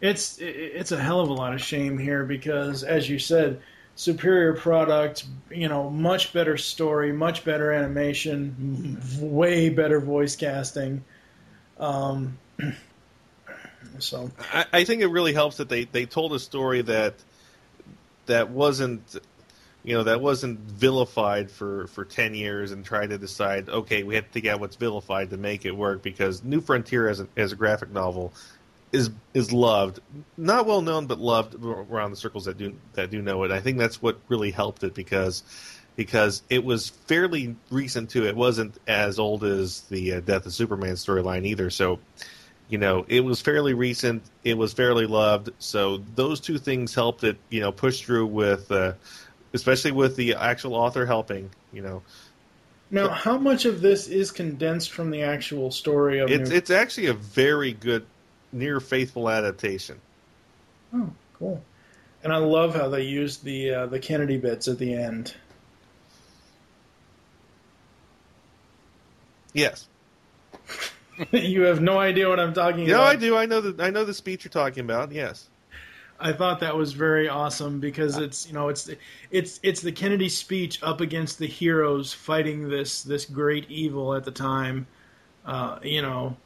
It's 0.00 0.38
it- 0.38 0.56
it's 0.74 0.90
a 0.90 0.98
hell 0.98 1.20
of 1.20 1.28
a 1.28 1.32
lot 1.32 1.54
of 1.54 1.62
shame 1.62 1.96
here 1.96 2.24
because, 2.24 2.82
as 2.82 3.08
you 3.08 3.20
said, 3.20 3.60
superior 3.96 4.54
product. 4.54 5.24
You 5.50 5.68
know, 5.68 5.90
much 5.90 6.32
better 6.32 6.56
story, 6.56 7.12
much 7.12 7.44
better 7.44 7.72
animation, 7.72 9.00
way 9.20 9.68
better 9.68 10.00
voice 10.00 10.36
casting. 10.36 11.04
Um, 11.78 12.38
so 13.98 14.30
I, 14.52 14.66
I 14.72 14.84
think 14.84 15.02
it 15.02 15.08
really 15.08 15.32
helps 15.32 15.58
that 15.58 15.68
they, 15.68 15.84
they 15.84 16.06
told 16.06 16.32
a 16.32 16.38
story 16.38 16.82
that 16.82 17.14
that 18.26 18.50
wasn't 18.50 19.16
you 19.82 19.94
know 19.94 20.04
that 20.04 20.20
wasn't 20.20 20.58
vilified 20.60 21.50
for, 21.50 21.86
for 21.88 22.04
ten 22.04 22.34
years 22.34 22.72
and 22.72 22.84
tried 22.84 23.10
to 23.10 23.18
decide 23.18 23.68
okay 23.68 24.02
we 24.02 24.14
have 24.14 24.26
to 24.26 24.40
take 24.40 24.50
out 24.50 24.58
what's 24.58 24.76
vilified 24.76 25.30
to 25.30 25.36
make 25.36 25.66
it 25.66 25.76
work 25.76 26.02
because 26.02 26.42
New 26.42 26.60
Frontier 26.60 27.08
as 27.08 27.20
a, 27.20 27.28
as 27.36 27.52
a 27.52 27.56
graphic 27.56 27.90
novel 27.90 28.32
is 28.94 29.10
is 29.34 29.52
loved 29.52 30.00
not 30.36 30.66
well 30.66 30.80
known 30.80 31.06
but 31.06 31.18
loved 31.18 31.54
around 31.54 32.10
the 32.10 32.16
circles 32.16 32.44
that 32.44 32.56
do 32.56 32.74
that 32.94 33.10
do 33.10 33.20
know 33.20 33.42
it 33.44 33.50
I 33.50 33.60
think 33.60 33.78
that's 33.78 34.00
what 34.00 34.18
really 34.28 34.50
helped 34.50 34.84
it 34.84 34.94
because 34.94 35.42
because 35.96 36.42
it 36.50 36.64
was 36.64 36.88
fairly 36.88 37.56
recent 37.70 38.10
too 38.10 38.26
it 38.26 38.36
wasn't 38.36 38.78
as 38.86 39.18
old 39.18 39.44
as 39.44 39.82
the 39.82 40.14
uh, 40.14 40.20
Death 40.20 40.46
of 40.46 40.52
Superman 40.52 40.94
storyline 40.94 41.44
either 41.44 41.70
so 41.70 41.98
you 42.68 42.78
know, 42.78 43.04
it 43.08 43.20
was 43.20 43.40
fairly 43.40 43.74
recent. 43.74 44.22
It 44.42 44.56
was 44.56 44.72
fairly 44.72 45.06
loved. 45.06 45.50
So 45.58 45.98
those 46.14 46.40
two 46.40 46.58
things 46.58 46.94
helped 46.94 47.22
it, 47.24 47.36
you 47.50 47.60
know, 47.60 47.70
push 47.72 48.00
through 48.00 48.26
with, 48.26 48.72
uh, 48.72 48.94
especially 49.52 49.92
with 49.92 50.16
the 50.16 50.34
actual 50.34 50.74
author 50.74 51.04
helping. 51.04 51.50
You 51.72 51.82
know, 51.82 52.02
now, 52.90 53.08
how 53.08 53.38
much 53.38 53.64
of 53.64 53.80
this 53.80 54.08
is 54.08 54.30
condensed 54.30 54.92
from 54.92 55.10
the 55.10 55.22
actual 55.22 55.70
story 55.70 56.20
of? 56.20 56.30
it's 56.30 56.50
New- 56.50 56.56
it's 56.56 56.70
actually 56.70 57.06
a 57.06 57.14
very 57.14 57.72
good, 57.72 58.06
near 58.54 58.80
faithful 58.80 59.28
adaptation. 59.28 60.00
oh, 60.94 61.10
cool. 61.38 61.62
And 62.22 62.32
I 62.32 62.38
love 62.38 62.74
how 62.74 62.88
they 62.88 63.02
used 63.02 63.44
the 63.44 63.74
uh, 63.74 63.86
the 63.86 63.98
Kennedy 63.98 64.38
bits 64.38 64.66
at 64.66 64.78
the 64.78 64.94
end. 64.94 65.34
Yes, 69.52 69.86
you 71.32 71.62
have 71.62 71.80
no 71.80 71.98
idea 71.98 72.28
what 72.28 72.40
I'm 72.40 72.54
talking 72.54 72.86
no, 72.86 72.94
about. 72.94 73.04
No, 73.04 73.10
I 73.10 73.16
do. 73.16 73.36
I 73.36 73.46
know 73.46 73.60
the 73.60 73.84
I 73.84 73.90
know 73.90 74.04
the 74.04 74.14
speech 74.14 74.44
you're 74.44 74.50
talking 74.50 74.80
about. 74.80 75.12
Yes, 75.12 75.50
I 76.18 76.32
thought 76.32 76.60
that 76.60 76.76
was 76.76 76.92
very 76.92 77.28
awesome 77.28 77.80
because 77.80 78.16
it's 78.16 78.46
you 78.46 78.54
know 78.54 78.68
it's 78.68 78.88
it's 79.30 79.60
it's 79.62 79.80
the 79.80 79.92
Kennedy 79.92 80.28
speech 80.28 80.82
up 80.82 81.00
against 81.00 81.38
the 81.38 81.46
heroes 81.46 82.12
fighting 82.12 82.68
this 82.68 83.02
this 83.02 83.26
great 83.26 83.68
evil 83.70 84.14
at 84.14 84.24
the 84.24 84.30
time, 84.30 84.86
uh, 85.44 85.78
you 85.82 86.00
know, 86.02 86.36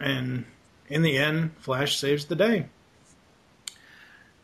and 0.00 0.44
in 0.88 1.02
the 1.02 1.18
end, 1.18 1.52
Flash 1.60 1.98
saves 1.98 2.26
the 2.26 2.36
day. 2.36 2.66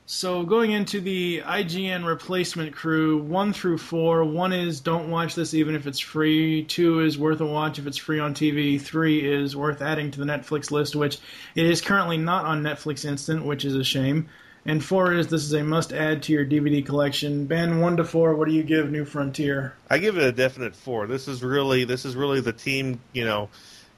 So 0.07 0.43
going 0.43 0.71
into 0.71 1.01
the 1.01 1.41
IGN 1.41 2.05
replacement 2.05 2.75
crew, 2.75 3.17
one 3.23 3.55
through 3.55 3.79
four. 3.79 4.23
One 4.23 4.53
is 4.53 4.81
don't 4.81 5.11
watch 5.11 5.35
this 5.35 5.55
even 5.55 5.75
if 5.75 5.87
it's 5.87 5.99
free. 5.99 6.65
Two 6.65 7.01
is 7.01 7.17
worth 7.17 7.41
a 7.41 7.47
watch 7.47 7.79
if 7.79 7.87
it's 7.87 7.97
free 7.97 8.19
on 8.19 8.35
TV. 8.35 8.79
Three 8.79 9.27
is 9.27 9.57
worth 9.57 9.81
adding 9.81 10.11
to 10.11 10.19
the 10.19 10.27
Netflix 10.27 10.71
list, 10.71 10.95
which 10.95 11.19
it 11.55 11.65
is 11.65 11.81
currently 11.81 12.19
not 12.19 12.45
on 12.45 12.63
Netflix 12.63 13.07
Instant, 13.07 13.47
which 13.47 13.65
is 13.65 13.75
a 13.75 13.85
shame. 13.85 14.29
And 14.67 14.85
four 14.85 15.15
is 15.15 15.29
this 15.29 15.43
is 15.43 15.55
a 15.55 15.65
must 15.65 15.93
add 15.95 16.23
to 16.25 16.33
your 16.33 16.45
DVD 16.45 16.85
collection. 16.85 17.47
Ben, 17.47 17.81
one 17.81 17.97
to 17.97 18.05
four, 18.05 18.35
what 18.35 18.47
do 18.47 18.55
you 18.55 18.63
give 18.63 18.91
New 18.91 19.07
Frontier? 19.07 19.75
I 19.89 19.99
give 19.99 20.19
it 20.19 20.25
a 20.25 20.33
definite 20.33 20.77
four. 20.77 21.07
This 21.07 21.29
is 21.29 21.43
really 21.43 21.85
this 21.85 22.05
is 22.05 22.15
really 22.15 22.41
the 22.41 22.53
team. 22.53 23.01
You 23.15 23.25
know, 23.25 23.49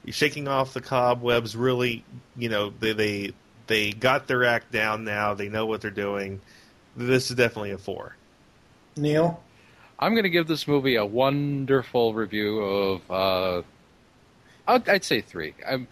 shaking 0.09 0.47
off 0.47 0.73
the 0.73 0.81
cobwebs. 0.81 1.55
Really, 1.55 2.03
you 2.35 2.49
know, 2.49 2.71
they 2.79 2.93
they 2.93 3.33
they 3.67 3.91
got 3.91 4.27
their 4.27 4.43
act 4.43 4.71
down 4.71 5.03
now. 5.03 5.33
They 5.33 5.49
know 5.49 5.65
what 5.65 5.81
they're 5.81 5.91
doing. 5.91 6.41
This 6.95 7.29
is 7.29 7.35
definitely 7.35 7.71
a 7.71 7.77
four. 7.77 8.15
Neil? 8.95 9.43
I'm 9.99 10.13
going 10.13 10.23
to 10.23 10.29
give 10.29 10.47
this 10.47 10.67
movie 10.67 10.95
a 10.95 11.05
wonderful 11.05 12.13
review 12.13 12.59
of. 12.59 13.11
Uh, 13.11 13.61
I'd, 14.67 14.87
I'd 14.89 15.03
say 15.03 15.21
three. 15.21 15.53
I'm, 15.67 15.87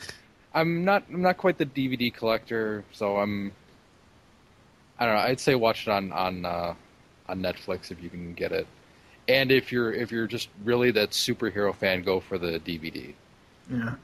I'm 0.53 0.85
not. 0.85 1.03
I'm 1.11 1.21
not 1.21 1.37
quite 1.37 1.57
the 1.57 1.65
DVD 1.65 2.13
collector, 2.13 2.83
so 2.91 3.17
I'm. 3.17 3.51
I 4.99 5.05
don't 5.05 5.15
know. 5.15 5.21
I'd 5.21 5.39
say 5.39 5.55
watch 5.55 5.87
it 5.87 5.91
on 5.91 6.11
on 6.11 6.45
uh, 6.45 6.73
on 7.27 7.41
Netflix 7.41 7.91
if 7.91 8.01
you 8.01 8.09
can 8.09 8.33
get 8.33 8.51
it, 8.51 8.67
and 9.27 9.51
if 9.51 9.71
you're 9.71 9.91
if 9.91 10.11
you're 10.11 10.27
just 10.27 10.49
really 10.63 10.91
that 10.91 11.11
superhero 11.11 11.75
fan, 11.75 12.03
go 12.03 12.19
for 12.19 12.37
the 12.37 12.59
DVD. 12.59 13.13
Yeah, 13.69 13.95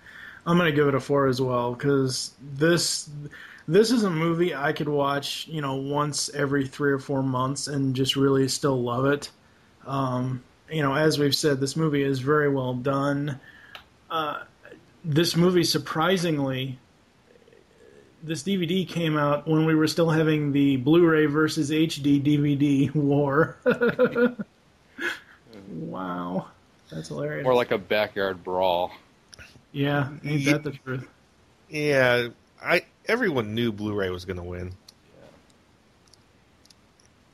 I'm 0.46 0.58
gonna 0.58 0.72
give 0.72 0.88
it 0.88 0.96
a 0.96 1.00
four 1.00 1.28
as 1.28 1.42
well 1.42 1.74
because 1.74 2.32
this 2.42 3.10
this 3.68 3.92
is 3.92 4.04
a 4.04 4.10
movie 4.10 4.56
I 4.56 4.74
could 4.74 4.90
watch, 4.90 5.48
you 5.48 5.62
know, 5.62 5.76
once 5.76 6.30
every 6.34 6.68
three 6.68 6.92
or 6.92 7.00
four 7.00 7.24
months 7.24 7.68
and 7.68 7.96
just 7.96 8.16
really 8.16 8.48
still 8.48 8.82
love 8.82 9.06
it. 9.06 9.30
Um, 9.86 10.44
you 10.70 10.82
know, 10.82 10.94
as 10.96 11.20
we've 11.20 11.36
said, 11.36 11.60
this 11.60 11.76
movie 11.76 12.04
is 12.04 12.20
very 12.20 12.50
well 12.50 12.74
done. 12.74 13.40
Uh, 14.10 14.44
this 15.04 15.36
movie, 15.36 15.64
surprisingly, 15.64 16.80
this 18.24 18.44
DVD 18.44 18.88
came 18.88 19.18
out 19.18 19.48
when 19.48 19.66
we 19.66 19.76
were 19.76 19.88
still 19.88 20.10
having 20.10 20.52
the 20.52 20.78
Blu-ray 20.78 21.26
versus 21.26 21.72
HD 21.72 22.22
DVD 22.22 22.94
war. 22.96 23.58
wow, 25.68 26.48
that's 26.90 27.08
hilarious. 27.10 27.44
More 27.44 27.56
like 27.56 27.72
a 27.72 27.78
backyard 27.78 28.44
brawl. 28.44 28.92
Yeah, 29.72 30.10
ain't 30.24 30.46
that 30.46 30.64
the 30.64 30.72
truth? 30.72 31.08
Yeah, 31.70 32.30
I 32.64 32.84
everyone 33.08 33.56
knew 33.56 33.72
Blu-ray 33.72 34.10
was 34.10 34.26
going 34.26 34.38
to 34.38 34.44
win. 34.44 34.74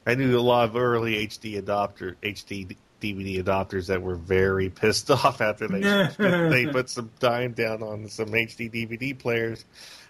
I 0.05 0.15
knew 0.15 0.37
a 0.37 0.39
lot 0.39 0.69
of 0.69 0.75
early 0.75 1.27
HD 1.27 1.61
adopter 1.61 2.15
HD 2.23 2.75
DVD 3.01 3.43
adopters 3.43 3.87
that 3.87 4.01
were 4.01 4.15
very 4.15 4.69
pissed 4.69 5.11
off 5.11 5.41
after 5.41 5.67
they 5.67 5.81
they 6.49 6.67
put 6.67 6.89
some 6.89 7.11
time 7.19 7.53
down 7.53 7.83
on 7.83 8.07
some 8.07 8.29
HD 8.29 8.71
DVD 8.71 9.17
players. 9.17 9.65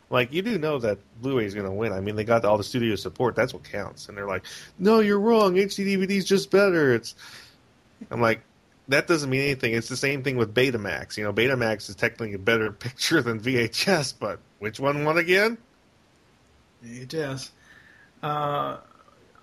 Like 0.10 0.32
you 0.32 0.42
do 0.42 0.58
know 0.58 0.80
that 0.80 1.00
Blu-ray 1.22 1.46
is 1.46 1.54
going 1.54 1.66
to 1.66 1.72
win. 1.72 1.92
I 1.92 2.00
mean, 2.00 2.16
they 2.16 2.24
got 2.24 2.46
all 2.46 2.58
the 2.58 2.64
studio 2.64 2.96
support. 2.96 3.36
That's 3.36 3.54
what 3.54 3.64
counts. 3.64 4.08
And 4.08 4.18
they're 4.18 4.28
like, 4.28 4.46
"No, 4.80 5.00
you're 5.00 5.20
wrong. 5.20 5.56
HD 5.56 5.86
DVD 5.86 6.12
is 6.12 6.26
just 6.26 6.50
better." 6.52 6.94
It's 6.94 7.16
I'm 8.12 8.22
like, 8.22 8.42
that 8.90 9.08
doesn't 9.08 9.30
mean 9.30 9.42
anything. 9.42 9.74
It's 9.74 9.90
the 9.90 9.98
same 9.98 10.24
thing 10.24 10.38
with 10.38 10.54
Betamax. 10.54 11.18
You 11.18 11.24
know, 11.24 11.34
Betamax 11.34 11.90
is 11.90 11.96
technically 11.96 12.34
a 12.34 12.40
better 12.40 12.72
picture 12.74 13.22
than 13.22 13.40
VHS, 13.40 14.14
but 14.20 14.40
which 14.60 14.80
one 14.80 15.04
won 15.04 15.18
again? 15.18 15.58
VHS. 16.86 17.50
Uh, 18.24 18.78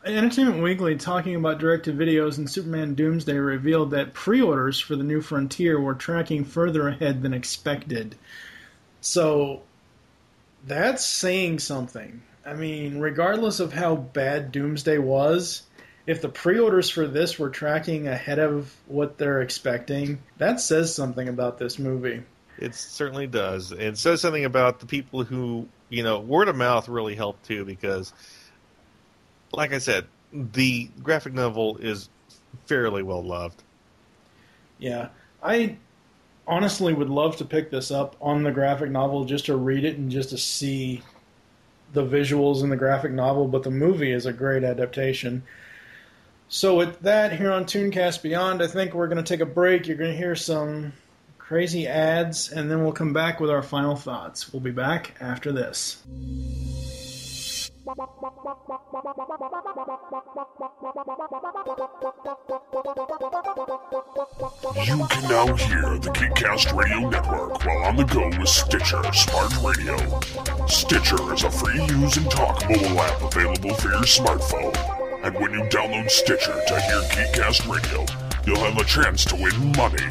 Entertainment 0.04 0.62
Weekly, 0.62 0.96
talking 0.96 1.34
about 1.34 1.58
directed 1.58 1.96
videos 1.96 2.36
and 2.36 2.50
Superman 2.50 2.94
Doomsday, 2.94 3.38
revealed 3.38 3.90
that 3.92 4.12
pre-orders 4.12 4.78
for 4.78 4.96
the 4.96 5.02
New 5.02 5.22
Frontier 5.22 5.80
were 5.80 5.94
tracking 5.94 6.44
further 6.44 6.88
ahead 6.88 7.22
than 7.22 7.32
expected. 7.32 8.14
So 9.00 9.62
that's 10.66 11.04
saying 11.04 11.60
something. 11.60 12.22
I 12.44 12.52
mean, 12.52 12.98
regardless 12.98 13.60
of 13.60 13.72
how 13.72 13.96
bad 13.96 14.52
Doomsday 14.52 14.98
was, 14.98 15.62
if 16.06 16.20
the 16.20 16.28
pre-orders 16.28 16.90
for 16.90 17.06
this 17.06 17.38
were 17.38 17.50
tracking 17.50 18.08
ahead 18.08 18.38
of 18.38 18.74
what 18.86 19.16
they're 19.18 19.42
expecting, 19.42 20.22
that 20.38 20.60
says 20.60 20.94
something 20.94 21.28
about 21.28 21.58
this 21.58 21.78
movie. 21.78 22.22
It 22.58 22.74
certainly 22.74 23.26
does. 23.26 23.72
It 23.72 23.98
says 23.98 24.20
something 24.20 24.44
about 24.44 24.80
the 24.80 24.86
people 24.86 25.24
who, 25.24 25.68
you 25.88 26.02
know, 26.02 26.20
word 26.20 26.48
of 26.48 26.56
mouth 26.56 26.88
really 26.88 27.14
helped 27.14 27.46
too 27.46 27.64
because, 27.64 28.12
like 29.52 29.72
I 29.72 29.78
said, 29.78 30.06
the 30.32 30.88
graphic 31.02 31.32
novel 31.32 31.78
is 31.78 32.08
fairly 32.66 33.02
well 33.02 33.22
loved. 33.22 33.62
Yeah, 34.78 35.08
I 35.42 35.76
honestly 36.46 36.92
would 36.92 37.10
love 37.10 37.36
to 37.38 37.44
pick 37.44 37.70
this 37.70 37.90
up 37.90 38.16
on 38.20 38.42
the 38.42 38.52
graphic 38.52 38.90
novel 38.90 39.24
just 39.24 39.46
to 39.46 39.56
read 39.56 39.84
it 39.84 39.96
and 39.96 40.10
just 40.10 40.30
to 40.30 40.38
see 40.38 41.02
the 41.92 42.04
visuals 42.04 42.62
in 42.62 42.70
the 42.70 42.76
graphic 42.76 43.12
novel, 43.12 43.48
but 43.48 43.62
the 43.62 43.70
movie 43.70 44.12
is 44.12 44.26
a 44.26 44.32
great 44.32 44.64
adaptation. 44.64 45.42
So 46.48 46.76
with 46.76 47.00
that, 47.00 47.32
here 47.32 47.50
on 47.50 47.64
Tooncast 47.64 48.22
Beyond, 48.22 48.62
I 48.62 48.66
think 48.66 48.94
we're 48.94 49.08
going 49.08 49.22
to 49.22 49.24
take 49.24 49.40
a 49.40 49.46
break. 49.46 49.86
You're 49.86 49.96
going 49.96 50.12
to 50.12 50.16
hear 50.16 50.36
some 50.36 50.92
crazy 51.38 51.86
ads, 51.86 52.52
and 52.52 52.70
then 52.70 52.82
we'll 52.82 52.92
come 52.92 53.12
back 53.12 53.40
with 53.40 53.50
our 53.50 53.62
final 53.62 53.96
thoughts. 53.96 54.52
We'll 54.52 54.60
be 54.60 54.70
back 54.70 55.14
after 55.20 55.52
this. 55.52 56.02
You 57.86 57.94
can 65.06 65.28
now 65.28 65.54
hear 65.54 65.98
the 65.98 66.10
Geekcast 66.14 66.74
Radio 66.74 67.10
Network 67.10 67.62
while 67.64 67.84
on 67.84 67.96
the 67.96 68.04
go 68.04 68.26
with 68.38 68.48
Stitcher 68.48 69.02
Smart 69.12 69.52
Radio. 69.62 69.96
Stitcher 70.66 71.34
is 71.34 71.44
a 71.44 71.50
free 71.50 71.84
use 71.84 72.16
and 72.16 72.30
talk 72.30 72.62
mobile 72.68 73.00
app 73.00 73.22
available 73.22 73.74
for 73.74 73.88
your 73.88 74.02
smartphone. 74.02 75.03
And 75.24 75.34
when 75.36 75.52
you 75.54 75.62
download 75.70 76.10
Stitcher 76.10 76.52
to 76.52 76.80
hear 76.82 77.00
Geekcast 77.08 77.66
Radio, 77.66 78.04
you'll 78.46 78.62
have 78.62 78.76
a 78.76 78.84
chance 78.84 79.24
to 79.24 79.34
win 79.34 79.72
money. 79.72 80.04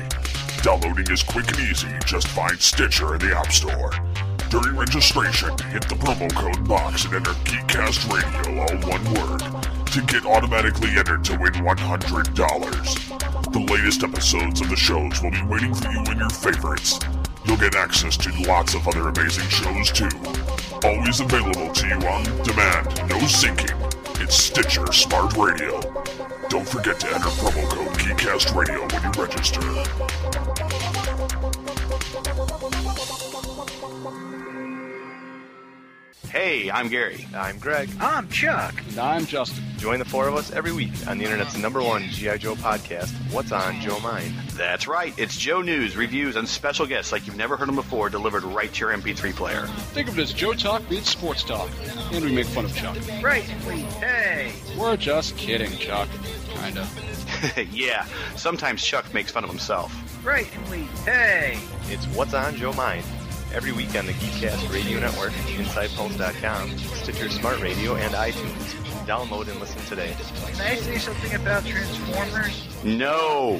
Downloading 0.64 1.12
is 1.12 1.22
quick 1.22 1.48
and 1.50 1.60
easy. 1.60 1.88
Just 2.04 2.28
find 2.30 2.60
Stitcher 2.60 3.14
in 3.14 3.20
the 3.20 3.38
App 3.38 3.52
Store. 3.52 3.92
During 4.50 4.76
registration, 4.76 5.50
hit 5.70 5.88
the 5.88 5.94
promo 6.02 6.34
code 6.34 6.68
box 6.68 7.06
and 7.06 7.14
enter 7.14 7.34
Geekcast 7.46 8.12
Radio, 8.12 8.60
all 8.60 8.76
one 8.90 9.06
word, 9.14 9.44
to 9.92 10.02
get 10.02 10.26
automatically 10.26 10.98
entered 10.98 11.24
to 11.26 11.38
win 11.38 11.54
$100. 11.54 13.54
The 13.54 13.60
latest 13.72 14.02
episodes 14.02 14.62
of 14.62 14.70
the 14.72 14.76
shows 14.76 15.22
will 15.22 15.30
be 15.30 15.44
waiting 15.44 15.76
for 15.76 15.92
you 15.92 16.04
in 16.12 16.18
your 16.18 16.32
favorites. 16.32 17.00
You'll 17.46 17.58
get 17.58 17.76
access 17.76 18.18
to 18.18 18.32
lots 18.48 18.74
of 18.74 18.88
other 18.88 19.10
amazing 19.10 19.48
shows 19.50 19.92
too. 19.92 20.10
Always 20.84 21.20
available 21.20 21.72
to 21.72 21.88
you 21.88 22.00
on 22.08 22.24
demand, 22.42 22.88
no 23.08 23.20
syncing. 23.30 23.83
It's 24.24 24.38
Stitcher 24.38 24.90
Smart 24.94 25.36
Radio. 25.36 25.82
Don't 26.48 26.66
forget 26.66 26.98
to 27.02 27.08
enter 27.08 27.28
promo 27.28 27.70
code 27.70 27.90
Geekcast 27.98 28.56
Radio 28.56 28.80
when 28.88 29.04
you 29.04 29.22
register. 29.22 29.60
Hey, 36.30 36.72
I'm 36.72 36.88
Gary. 36.88 37.28
I'm 37.36 37.60
Greg. 37.60 37.90
I'm 38.00 38.30
Chuck. 38.30 38.74
And 38.88 38.98
I'm 38.98 39.26
Justin. 39.26 39.73
Join 39.84 40.00
the 40.00 40.06
four 40.06 40.30
of 40.30 40.36
us 40.36 40.50
every 40.54 40.72
week 40.72 40.92
on 41.10 41.18
the 41.18 41.26
internet's 41.26 41.58
number 41.58 41.82
one 41.84 42.04
G.I. 42.04 42.38
Joe 42.38 42.56
podcast, 42.56 43.12
What's 43.34 43.52
on 43.52 43.82
Joe 43.82 44.00
Mind? 44.00 44.34
That's 44.54 44.88
right. 44.88 45.14
It's 45.18 45.36
Joe 45.36 45.62
News, 45.62 45.98
reviews, 45.98 46.38
and 46.38 46.48
special 46.48 46.86
guests 46.86 47.12
like 47.12 47.28
you've 47.28 47.36
never 47.36 47.58
heard 47.58 47.68
them 47.68 47.76
before 47.76 48.10
delivered 48.10 48.44
right 48.44 48.72
to 48.72 48.80
your 48.80 48.96
MP3 48.96 49.36
player. 49.36 49.68
Think 49.92 50.08
of 50.08 50.18
it 50.18 50.22
as 50.22 50.32
Joe 50.32 50.54
Talk 50.54 50.90
meets 50.90 51.10
Sports 51.10 51.44
Talk. 51.44 51.70
And 52.14 52.24
we 52.24 52.32
make 52.32 52.46
fun 52.46 52.64
of 52.64 52.74
Chuck. 52.74 52.96
Right, 53.22 53.44
sweet. 53.64 53.84
Hey. 54.00 54.54
We're 54.80 54.96
just 54.96 55.36
kidding, 55.36 55.72
Chuck. 55.72 56.08
Kinda. 56.56 56.88
yeah, 57.74 58.06
sometimes 58.38 58.82
Chuck 58.82 59.14
makes 59.14 59.32
fun 59.32 59.44
of 59.44 59.50
himself. 59.50 59.94
Right, 60.26 60.48
sweet. 60.68 60.88
Hey. 61.04 61.60
It's 61.90 62.06
What's 62.16 62.34
on 62.34 62.56
Joe 62.56 62.72
Mind. 62.72 63.04
Every 63.54 63.74
week 63.74 63.94
on 63.98 64.06
the 64.06 64.14
Geekcast 64.14 64.74
Radio 64.74 65.02
Network, 65.02 65.34
InsidePulse.com, 65.34 66.78
Stitcher 66.78 67.30
Smart 67.30 67.60
Radio, 67.60 67.96
and 67.98 68.14
iTunes. 68.14 68.83
Download 69.06 69.50
and 69.50 69.60
listen 69.60 69.82
today. 69.86 70.16
Can 70.54 70.62
I 70.62 70.76
say 70.76 70.98
something 70.98 71.34
about 71.34 71.66
Transformers? 71.66 72.68
No! 72.86 73.60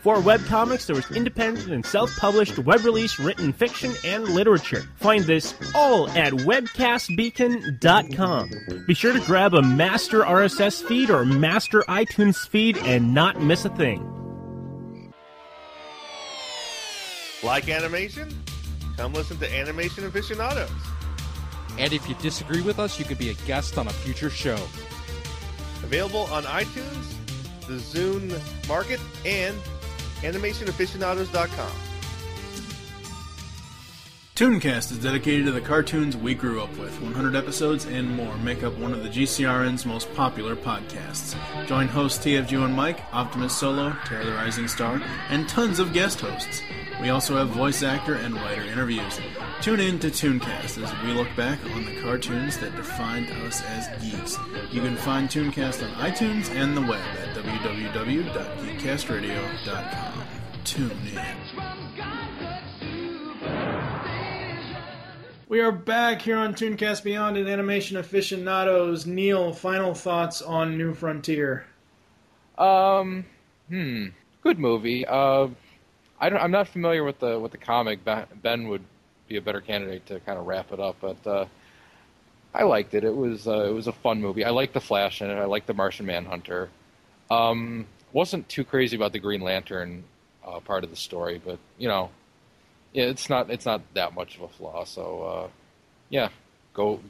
Before 0.00 0.16
webcomics, 0.16 0.86
there 0.86 0.96
was 0.96 1.10
independent 1.10 1.70
and 1.70 1.84
self-published 1.84 2.58
web-release 2.60 3.18
written 3.18 3.52
fiction 3.52 3.92
and 4.02 4.24
literature. 4.24 4.82
Find 4.96 5.24
this 5.24 5.54
all 5.74 6.08
at 6.12 6.32
webcastbeacon.com. 6.32 8.50
Be 8.86 8.94
sure 8.94 9.12
to 9.12 9.20
grab 9.20 9.52
a 9.52 9.60
master 9.60 10.22
RSS 10.22 10.82
feed 10.82 11.10
or 11.10 11.26
master 11.26 11.84
iTunes 11.86 12.48
feed 12.48 12.78
and 12.78 13.12
not 13.12 13.42
miss 13.42 13.66
a 13.66 13.68
thing. 13.68 15.12
Like 17.42 17.68
animation? 17.68 18.42
Come 18.96 19.12
listen 19.12 19.36
to 19.36 19.54
Animation 19.54 20.06
Aficionados. 20.06 20.70
And 21.78 21.92
if 21.92 22.08
you 22.08 22.14
disagree 22.22 22.62
with 22.62 22.78
us, 22.78 22.98
you 22.98 23.04
could 23.04 23.18
be 23.18 23.28
a 23.28 23.34
guest 23.46 23.76
on 23.76 23.86
a 23.86 23.92
future 23.92 24.30
show. 24.30 24.56
Available 25.82 26.26
on 26.32 26.44
iTunes, 26.44 27.16
the 27.66 27.74
Zune 27.74 28.40
Market, 28.66 29.00
and 29.26 29.54
animationaficionados.com. 30.24 31.89
Tooncast 34.40 34.90
is 34.90 34.96
dedicated 34.96 35.44
to 35.44 35.52
the 35.52 35.60
cartoons 35.60 36.16
we 36.16 36.34
grew 36.34 36.62
up 36.62 36.74
with. 36.78 36.98
100 37.02 37.36
episodes 37.36 37.84
and 37.84 38.10
more 38.10 38.34
make 38.38 38.62
up 38.62 38.72
one 38.78 38.94
of 38.94 39.02
the 39.02 39.08
GCRN's 39.10 39.84
most 39.84 40.10
popular 40.14 40.56
podcasts. 40.56 41.36
Join 41.66 41.86
hosts 41.86 42.24
TFG 42.24 42.64
and 42.64 42.74
Mike, 42.74 43.02
Optimus 43.12 43.54
Solo, 43.54 43.94
Terror 44.06 44.24
the 44.24 44.32
Rising 44.32 44.66
Star, 44.66 45.02
and 45.28 45.46
tons 45.46 45.78
of 45.78 45.92
guest 45.92 46.22
hosts. 46.22 46.62
We 47.02 47.10
also 47.10 47.36
have 47.36 47.50
voice 47.50 47.82
actor 47.82 48.14
and 48.14 48.34
writer 48.34 48.62
interviews. 48.62 49.20
Tune 49.60 49.80
in 49.80 49.98
to 49.98 50.10
Tooncast 50.10 50.82
as 50.82 50.90
we 51.04 51.12
look 51.12 51.28
back 51.36 51.62
on 51.74 51.84
the 51.84 52.00
cartoons 52.00 52.56
that 52.60 52.74
defined 52.76 53.30
us 53.44 53.60
as 53.64 53.88
geeks. 54.02 54.38
You 54.72 54.80
can 54.80 54.96
find 54.96 55.28
Tooncast 55.28 55.86
on 55.86 55.92
iTunes 55.96 56.48
and 56.48 56.74
the 56.74 56.80
web 56.80 57.04
at 57.18 57.36
www.geekcastradio.com. 57.36 60.24
Tune 60.64 60.98
in. 61.12 61.36
We 65.50 65.58
are 65.58 65.72
back 65.72 66.22
here 66.22 66.36
on 66.36 66.54
Tooncast 66.54 67.02
Beyond 67.02 67.36
and 67.36 67.48
Animation 67.48 67.96
Aficionados. 67.96 69.04
Neil, 69.04 69.52
final 69.52 69.94
thoughts 69.94 70.42
on 70.42 70.78
New 70.78 70.94
Frontier? 70.94 71.66
Um, 72.56 73.24
hmm, 73.68 74.06
good 74.44 74.60
movie. 74.60 75.04
Uh, 75.04 75.48
I 76.20 76.28
don't, 76.28 76.40
I'm 76.40 76.52
not 76.52 76.68
familiar 76.68 77.02
with 77.02 77.18
the 77.18 77.36
with 77.36 77.50
the 77.50 77.58
comic. 77.58 77.98
Ben- 78.04 78.68
would 78.68 78.84
be 79.26 79.38
a 79.38 79.42
better 79.42 79.60
candidate 79.60 80.06
to 80.06 80.20
kind 80.20 80.38
of 80.38 80.46
wrap 80.46 80.70
it 80.70 80.78
up, 80.78 80.94
but 81.00 81.26
uh, 81.26 81.46
I 82.54 82.62
liked 82.62 82.94
it. 82.94 83.02
It 83.02 83.16
was 83.16 83.48
uh, 83.48 83.64
it 83.64 83.72
was 83.72 83.88
a 83.88 83.92
fun 83.92 84.20
movie. 84.20 84.44
I 84.44 84.50
liked 84.50 84.74
the 84.74 84.80
Flash 84.80 85.20
in 85.20 85.30
it. 85.30 85.34
I 85.34 85.46
liked 85.46 85.66
the 85.66 85.74
Martian 85.74 86.06
Manhunter. 86.06 86.68
Um, 87.28 87.88
wasn't 88.12 88.48
too 88.48 88.62
crazy 88.62 88.94
about 88.94 89.12
the 89.12 89.18
Green 89.18 89.40
Lantern 89.40 90.04
uh, 90.46 90.60
part 90.60 90.84
of 90.84 90.90
the 90.90 90.96
story, 90.96 91.42
but 91.44 91.58
you 91.76 91.88
know, 91.88 92.10
yeah, 92.92 93.04
it's 93.04 93.28
not 93.28 93.50
it's 93.50 93.66
not 93.66 93.82
that 93.94 94.14
much 94.14 94.36
of 94.36 94.42
a 94.42 94.48
flaw. 94.48 94.84
So 94.84 95.22
uh, 95.22 95.48
yeah, 96.08 96.28
go 96.74 97.00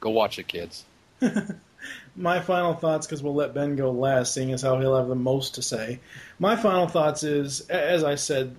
go 0.00 0.10
watch 0.10 0.38
it, 0.38 0.48
kids. 0.48 0.84
My 2.16 2.40
final 2.40 2.74
thoughts, 2.74 3.06
because 3.06 3.22
we'll 3.22 3.34
let 3.34 3.54
Ben 3.54 3.76
go 3.76 3.90
last, 3.92 4.34
seeing 4.34 4.52
as 4.52 4.62
how 4.62 4.80
he'll 4.80 4.96
have 4.96 5.08
the 5.08 5.14
most 5.14 5.54
to 5.54 5.62
say. 5.62 6.00
My 6.38 6.56
final 6.56 6.88
thoughts 6.88 7.22
is, 7.22 7.60
as 7.70 8.02
I 8.02 8.16
said, 8.16 8.54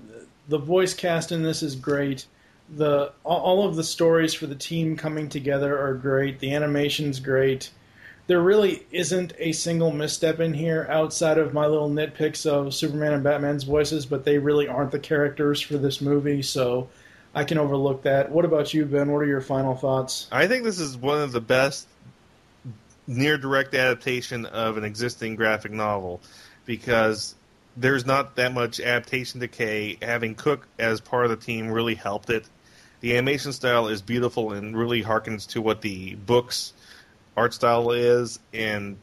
the 0.48 0.58
voice 0.58 0.94
cast 0.94 1.32
in 1.32 1.44
this 1.44 1.62
is 1.62 1.76
great. 1.76 2.26
The 2.70 3.12
all- 3.26 3.42
all 3.42 3.68
of 3.68 3.76
the 3.76 3.84
stories 3.84 4.34
for 4.34 4.48
the 4.48 4.56
team 4.56 4.96
coming 4.96 5.28
together 5.28 5.78
are 5.78 5.94
great. 5.96 6.40
The 6.40 6.54
animation's 6.54 7.20
great. 7.20 7.72
There 8.30 8.40
really 8.40 8.86
isn't 8.92 9.34
a 9.40 9.54
single 9.54 9.92
misstep 9.92 10.40
in 10.40 10.54
here 10.54 10.86
outside 10.88 11.40
of 11.40 11.52
my 11.52 11.66
little 11.66 11.90
nitpicks 11.90 12.46
of 12.46 12.76
Superman 12.76 13.14
and 13.14 13.24
Batman's 13.24 13.64
voices, 13.64 14.06
but 14.06 14.24
they 14.24 14.38
really 14.38 14.68
aren't 14.68 14.92
the 14.92 15.00
characters 15.00 15.60
for 15.60 15.80
this 15.80 16.00
movie, 16.00 16.44
so 16.44 16.90
I 17.34 17.44
can 17.44 17.58
overlook 17.58 18.04
that. 18.04 18.32
What 18.32 18.46
about 18.46 18.72
you, 18.72 18.86
Ben? 18.86 19.12
What 19.12 19.24
are 19.24 19.26
your 19.26 19.42
final 19.42 19.74
thoughts? 19.74 20.28
I 20.32 20.46
think 20.46 20.64
this 20.64 20.80
is 20.80 20.96
one 20.96 21.20
of 21.20 21.32
the 21.32 21.42
best 21.42 21.88
near 23.08 23.36
direct 23.40 23.74
adaptation 23.74 24.46
of 24.46 24.78
an 24.78 24.84
existing 24.84 25.36
graphic 25.36 25.72
novel 25.72 26.22
because 26.68 27.34
there's 27.78 28.06
not 28.06 28.36
that 28.36 28.54
much 28.54 28.80
adaptation 28.80 29.40
decay. 29.40 29.98
Having 30.04 30.36
Cooke 30.36 30.68
as 30.78 31.02
part 31.02 31.26
of 31.26 31.32
the 31.32 31.44
team 31.44 31.72
really 31.72 31.96
helped 31.96 32.30
it. 32.30 32.46
The 33.02 33.14
animation 33.14 33.54
style 33.54 33.88
is 33.88 34.04
beautiful 34.04 34.52
and 34.52 34.78
really 34.78 35.02
harkens 35.02 35.48
to 35.48 35.64
what 35.64 35.82
the 35.82 36.14
book's 36.14 36.74
art 37.40 37.54
style 37.54 37.92
is. 37.92 38.40
And 38.54 38.98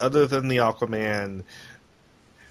other 0.00 0.26
than 0.26 0.48
the 0.48 0.56
Aquaman, 0.56 1.42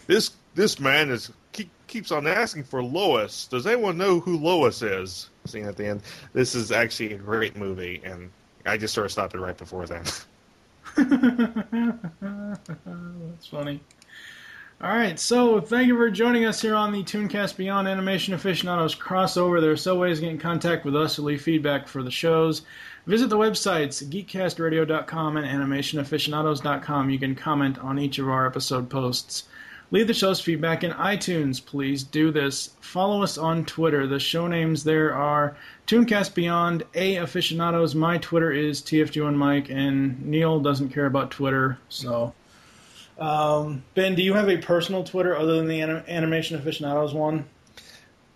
this 0.08 0.32
this 0.56 0.80
man 0.80 1.10
is 1.10 1.32
keep, 1.52 1.70
keeps 1.88 2.12
on 2.12 2.28
asking 2.28 2.64
for 2.66 2.84
Lois. 2.84 3.48
Does 3.48 3.66
anyone 3.66 3.98
know 3.98 4.20
who 4.20 4.38
Lois 4.38 4.82
is? 4.82 5.30
Scene 5.46 5.66
at 5.66 5.76
the 5.76 5.88
end. 5.88 6.04
This 6.34 6.56
is 6.56 6.72
actually 6.72 7.14
a 7.14 7.18
great 7.18 7.58
movie, 7.58 8.02
and 8.06 8.30
I 8.66 8.78
just 8.78 8.94
sort 8.94 9.06
of 9.06 9.12
stopped 9.12 9.34
it 9.34 9.40
right 9.40 9.58
before 9.58 9.86
then. 9.88 10.04
That's 13.32 13.48
funny. 13.48 13.82
All 14.82 14.90
right, 14.90 15.18
so 15.18 15.62
thank 15.62 15.88
you 15.88 15.96
for 15.96 16.10
joining 16.10 16.44
us 16.44 16.62
here 16.62 16.76
on 16.76 16.92
the 16.92 17.04
Tooncast 17.04 17.56
Beyond 17.56 17.88
Animation 17.88 18.34
Aficionados 18.34 18.94
crossover. 18.94 19.62
There 19.62 19.72
are 19.72 19.78
so 19.78 19.98
ways 19.98 20.18
to 20.18 20.26
get 20.26 20.32
in 20.32 20.40
contact 20.40 20.84
with 20.84 20.96
us 20.96 21.18
or 21.18 21.22
leave 21.22 21.42
feedback 21.42 21.88
for 21.88 22.04
the 22.04 22.12
shows. 22.12 22.64
Visit 23.08 23.30
the 23.30 23.38
websites 23.38 24.04
geekcastradio.com 24.04 25.38
and 25.38 25.48
animationaficionados.com. 25.48 27.10
You 27.10 27.20
can 27.20 27.36
comment 27.36 27.80
on 27.80 27.98
each 27.98 28.20
of 28.20 28.28
our 28.28 28.46
episode 28.46 28.90
posts. 28.90 29.46
Leave 29.92 30.08
the 30.08 30.14
show's 30.14 30.42
feedback 30.42 30.84
in 30.84 30.92
iTunes. 30.92 31.64
Please 31.64 32.04
do 32.04 32.32
this. 32.32 32.72
Follow 32.82 33.24
us 33.24 33.38
on 33.38 33.64
Twitter. 33.64 34.06
The 34.06 34.20
show 34.20 34.48
names 34.48 34.84
there 34.84 35.14
are 35.14 35.56
Tooncast 35.88 36.34
Beyond, 36.34 36.84
A 36.96 37.18
Aficionados. 37.18 37.96
My 37.96 38.18
Twitter 38.18 38.52
is 38.52 38.82
TFG1Mike, 38.82 39.70
and 39.70 40.26
Neil 40.26 40.60
doesn't 40.60 40.90
care 40.90 41.06
about 41.06 41.32
Twitter, 41.32 41.78
so. 41.88 42.34
Um, 43.18 43.84
ben, 43.94 44.16
do 44.16 44.24
you 44.24 44.34
have 44.34 44.50
a 44.50 44.58
personal 44.58 45.04
Twitter 45.04 45.36
other 45.38 45.58
than 45.58 45.68
the 45.68 45.82
anim- 45.82 46.04
Animation 46.08 46.58
Aficionados 46.58 47.14
one? 47.14 47.46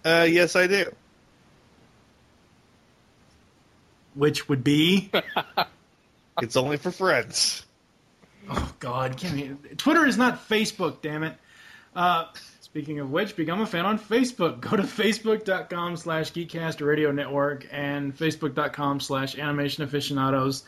Uh, 0.06 0.28
yes, 0.30 0.56
I 0.56 0.68
do. 0.68 0.94
Which 4.14 4.48
would 4.50 4.64
be? 4.64 5.12
it's 6.42 6.56
only 6.56 6.78
for 6.78 6.92
friends. 6.92 7.66
Oh 8.50 8.74
God, 8.80 9.18
give 9.18 9.34
me 9.34 9.52
Twitter 9.78 10.06
is 10.06 10.18
not 10.18 10.48
Facebook, 10.48 11.02
damn 11.02 11.24
it. 11.24 11.36
Uh, 11.96 12.26
speaking 12.62 13.00
of 13.00 13.12
which, 13.12 13.36
become 13.36 13.62
a 13.62 13.66
fan 13.66 13.86
on 13.86 14.00
Facebook. 14.00 14.62
Go 14.62 14.78
to 14.78 14.84
facebook.com 14.84 15.98
slash 15.98 16.32
geekcast 16.32 16.86
radio 16.86 17.12
network 17.12 17.68
and 17.72 18.18
facebook.com 18.18 19.00
slash 19.00 19.38
animation 19.38 19.84
aficionados. 19.84 20.64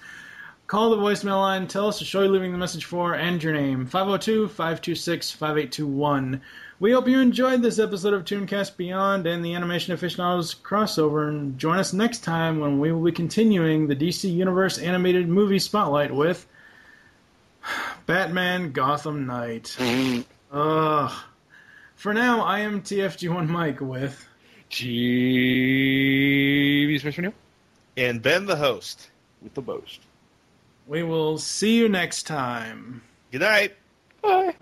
Call 0.70 0.90
the 0.92 0.98
voicemail 0.98 1.42
line, 1.42 1.66
tell 1.66 1.88
us 1.88 1.98
the 1.98 2.06
show 2.06 2.22
you're 2.22 2.30
leaving 2.30 2.52
the 2.52 2.58
message 2.60 2.86
for, 2.86 3.16
and 3.16 3.42
your 3.42 3.54
name. 3.54 3.88
502-526-5821. 3.88 6.42
We 6.80 6.92
hope 6.92 7.08
you 7.08 7.20
enjoyed 7.20 7.64
this 7.64 7.80
episode 7.80 8.14
of 8.14 8.24
Tooncast 8.24 8.78
Beyond 8.78 9.26
and 9.26 9.44
the 9.44 9.56
Animation 9.56 9.96
Aficionados 9.96 10.54
crossover, 10.54 11.28
and 11.28 11.58
join 11.58 11.80
us 11.80 11.92
next 11.92 12.24
time 12.24 12.60
when 12.60 12.80
we 12.80 12.92
will 12.92 13.04
be 13.04 13.12
continuing 13.12 13.88
the 13.88 13.96
DC 13.96 14.32
Universe 14.32 14.78
animated 14.78 15.28
movie 15.28 15.58
spotlight 15.58 16.14
with 16.14 16.46
Batman 18.06 18.72
Gotham 18.72 19.26
Knight. 19.26 19.76
Ugh. 20.52 21.12
For 21.96 22.14
now, 22.14 22.42
I 22.42 22.60
am 22.60 22.84
TFG1 22.84 23.48
Mike 23.48 23.82
with 23.82 24.24
Jeeves 24.70 24.94
Mr. 27.02 27.24
Neil. 27.24 27.34
And 27.98 28.22
Ben 28.22 28.46
the 28.46 28.58
host. 28.58 29.10
With 29.42 29.56
the 29.56 29.62
boast. 29.62 30.02
We 30.90 31.04
will 31.04 31.38
see 31.38 31.78
you 31.78 31.88
next 31.88 32.24
time. 32.24 33.04
Good 33.32 33.42
night. 33.42 33.76
Bye. 34.24 34.56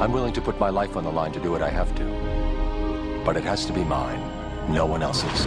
I'm 0.00 0.12
willing 0.12 0.32
to 0.32 0.40
put 0.40 0.58
my 0.58 0.70
life 0.70 0.96
on 0.96 1.04
the 1.04 1.10
line 1.10 1.32
to 1.32 1.40
do 1.40 1.50
what 1.50 1.60
I 1.60 1.68
have 1.68 1.94
to. 1.96 3.22
But 3.26 3.36
it 3.36 3.44
has 3.44 3.66
to 3.66 3.74
be 3.74 3.84
mine, 3.84 4.20
no 4.72 4.86
one 4.86 5.02
else's. 5.02 5.46